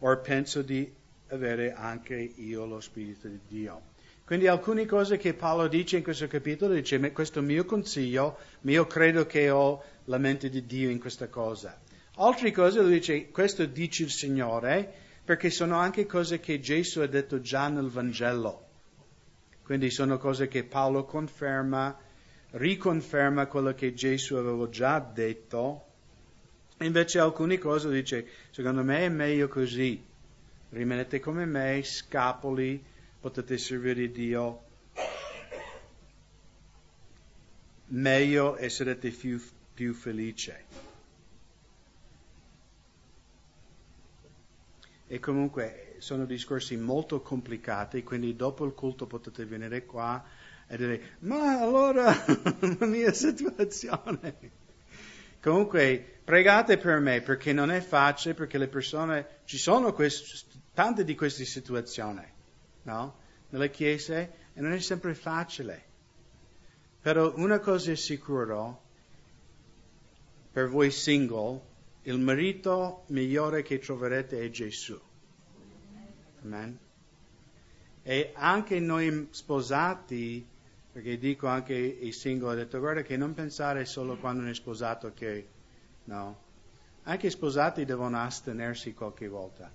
or 0.00 0.20
penso 0.20 0.60
di 0.60 0.92
avere 1.28 1.72
anche 1.72 2.14
io 2.14 2.66
lo 2.66 2.80
Spirito 2.80 3.26
di 3.26 3.40
Dio. 3.48 3.94
Quindi 4.26 4.48
alcune 4.48 4.84
cose 4.84 5.16
che 5.16 5.32
Paolo 5.32 5.66
dice 5.66 5.96
in 5.96 6.02
questo 6.02 6.26
capitolo, 6.26 6.74
dice 6.74 7.00
questo 7.12 7.38
è 7.38 7.42
il 7.42 7.48
mio 7.48 7.64
consiglio, 7.64 8.36
ma 8.62 8.72
io 8.72 8.86
credo 8.86 9.24
che 9.24 9.48
ho 9.48 9.82
la 10.04 10.18
mente 10.18 10.50
di 10.50 10.66
Dio 10.66 10.90
in 10.90 11.00
questa 11.00 11.28
cosa. 11.28 11.84
Altre 12.18 12.50
cose 12.50 12.80
lui 12.80 12.92
dice, 12.92 13.30
questo 13.30 13.66
dice 13.66 14.04
il 14.04 14.10
Signore, 14.10 14.90
perché 15.22 15.50
sono 15.50 15.76
anche 15.76 16.06
cose 16.06 16.40
che 16.40 16.60
Gesù 16.60 17.00
ha 17.00 17.06
detto 17.06 17.40
già 17.40 17.68
nel 17.68 17.90
Vangelo. 17.90 18.64
Quindi 19.62 19.90
sono 19.90 20.16
cose 20.16 20.48
che 20.48 20.64
Paolo 20.64 21.04
conferma, 21.04 21.94
riconferma 22.52 23.46
quello 23.46 23.74
che 23.74 23.92
Gesù 23.92 24.36
aveva 24.36 24.66
già 24.70 24.98
detto. 24.98 25.84
Invece 26.78 27.18
alcune 27.18 27.58
cose 27.58 27.90
dice, 27.90 28.26
secondo 28.50 28.82
me 28.82 29.00
è 29.00 29.08
meglio 29.10 29.48
così. 29.48 30.02
Rimanete 30.70 31.20
come 31.20 31.44
me, 31.44 31.82
scapoli, 31.82 32.82
potete 33.20 33.58
servire 33.58 34.10
Dio. 34.10 34.62
Meglio 37.88 38.56
e 38.56 38.70
sarete 38.70 39.10
più, 39.10 39.42
più 39.74 39.92
felici. 39.92 40.54
E 45.08 45.18
comunque 45.20 45.94
sono 45.98 46.24
discorsi 46.24 46.76
molto 46.76 47.20
complicati, 47.20 48.02
quindi 48.02 48.34
dopo 48.34 48.64
il 48.64 48.72
culto 48.72 49.06
potete 49.06 49.44
venire 49.44 49.84
qua 49.86 50.24
e 50.66 50.76
dire, 50.76 51.16
ma 51.20 51.60
allora 51.60 52.12
la 52.78 52.86
mia 52.86 53.12
situazione. 53.12 54.64
Comunque 55.40 56.20
pregate 56.24 56.76
per 56.76 56.98
me 56.98 57.20
perché 57.20 57.52
non 57.52 57.70
è 57.70 57.80
facile, 57.80 58.34
perché 58.34 58.58
le 58.58 58.66
persone, 58.66 59.40
ci 59.44 59.58
sono 59.58 59.92
quest, 59.92 60.46
tante 60.74 61.04
di 61.04 61.14
queste 61.14 61.44
situazioni, 61.44 62.24
no? 62.82 63.18
Nelle 63.50 63.70
chiese 63.70 64.32
e 64.52 64.60
non 64.60 64.72
è 64.72 64.80
sempre 64.80 65.14
facile. 65.14 65.84
Però 67.00 67.32
una 67.36 67.60
cosa 67.60 67.92
è 67.92 67.94
sicura, 67.94 68.76
per 70.50 70.68
voi 70.68 70.90
single, 70.90 71.60
il 72.06 72.20
marito 72.20 73.02
migliore 73.08 73.62
che 73.62 73.78
troverete 73.78 74.40
è 74.40 74.48
Gesù. 74.48 74.98
Amen. 76.42 76.78
E 78.02 78.30
anche 78.34 78.78
noi 78.78 79.26
sposati, 79.30 80.46
perché 80.92 81.18
dico 81.18 81.48
anche 81.48 81.74
ai 81.74 82.12
singoli, 82.12 82.54
ho 82.54 82.58
detto 82.58 82.78
guarda 82.78 83.02
che 83.02 83.16
non 83.16 83.34
pensare 83.34 83.84
solo 83.84 84.16
quando 84.18 84.42
uno 84.42 84.50
è 84.50 84.54
sposato 84.54 85.12
che 85.14 85.48
no. 86.04 86.44
Anche 87.02 87.26
i 87.26 87.30
sposati 87.30 87.84
devono 87.84 88.20
astenersi 88.20 88.94
qualche 88.94 89.26
volta. 89.26 89.72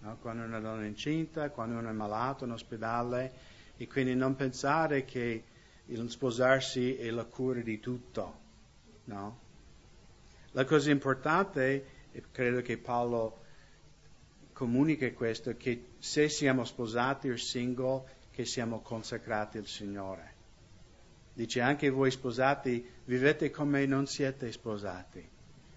No? 0.00 0.16
Quando 0.20 0.42
una 0.42 0.58
donna 0.58 0.82
è 0.82 0.86
incinta, 0.86 1.50
quando 1.50 1.78
uno 1.78 1.88
è 1.88 1.92
malato 1.92 2.44
in 2.44 2.50
ospedale, 2.50 3.32
e 3.76 3.86
quindi 3.86 4.16
non 4.16 4.34
pensare 4.34 5.04
che 5.04 5.44
il 5.86 6.10
sposarsi 6.10 6.96
è 6.96 7.08
la 7.10 7.24
cura 7.24 7.60
di 7.60 7.78
tutto. 7.78 8.40
No? 9.04 9.50
La 10.52 10.64
cosa 10.64 10.90
importante, 10.90 11.86
e 12.12 12.22
credo 12.30 12.60
che 12.60 12.76
Paolo 12.76 13.40
comunica 14.52 15.10
questo, 15.12 15.56
che 15.56 15.84
se 15.98 16.28
siamo 16.28 16.64
sposati 16.64 17.30
o 17.30 17.36
single, 17.36 18.04
che 18.30 18.44
siamo 18.44 18.80
consacrati 18.80 19.58
al 19.58 19.66
Signore. 19.66 20.30
Dice 21.34 21.60
anche 21.60 21.88
voi 21.88 22.10
sposati, 22.10 22.86
vivete 23.04 23.50
come 23.50 23.86
non 23.86 24.06
siete 24.06 24.52
sposati. 24.52 25.26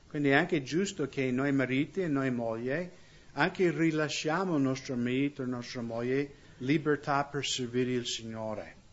Quindi 0.07 0.29
è 0.29 0.33
anche 0.33 0.63
giusto 0.63 1.07
che 1.07 1.31
noi 1.31 1.51
mariti 1.51 2.01
e 2.01 2.07
noi 2.07 2.31
mogli 2.31 2.89
anche 3.37 3.71
rilasciamo 3.71 4.55
il 4.55 4.61
nostro 4.61 4.95
marito 4.95 5.41
e 5.41 5.45
la 5.45 5.57
nostra 5.57 5.81
moglie 5.81 6.33
libertà 6.59 7.25
per 7.25 7.45
servire 7.45 7.91
il 7.91 8.05
Signore. 8.05 8.83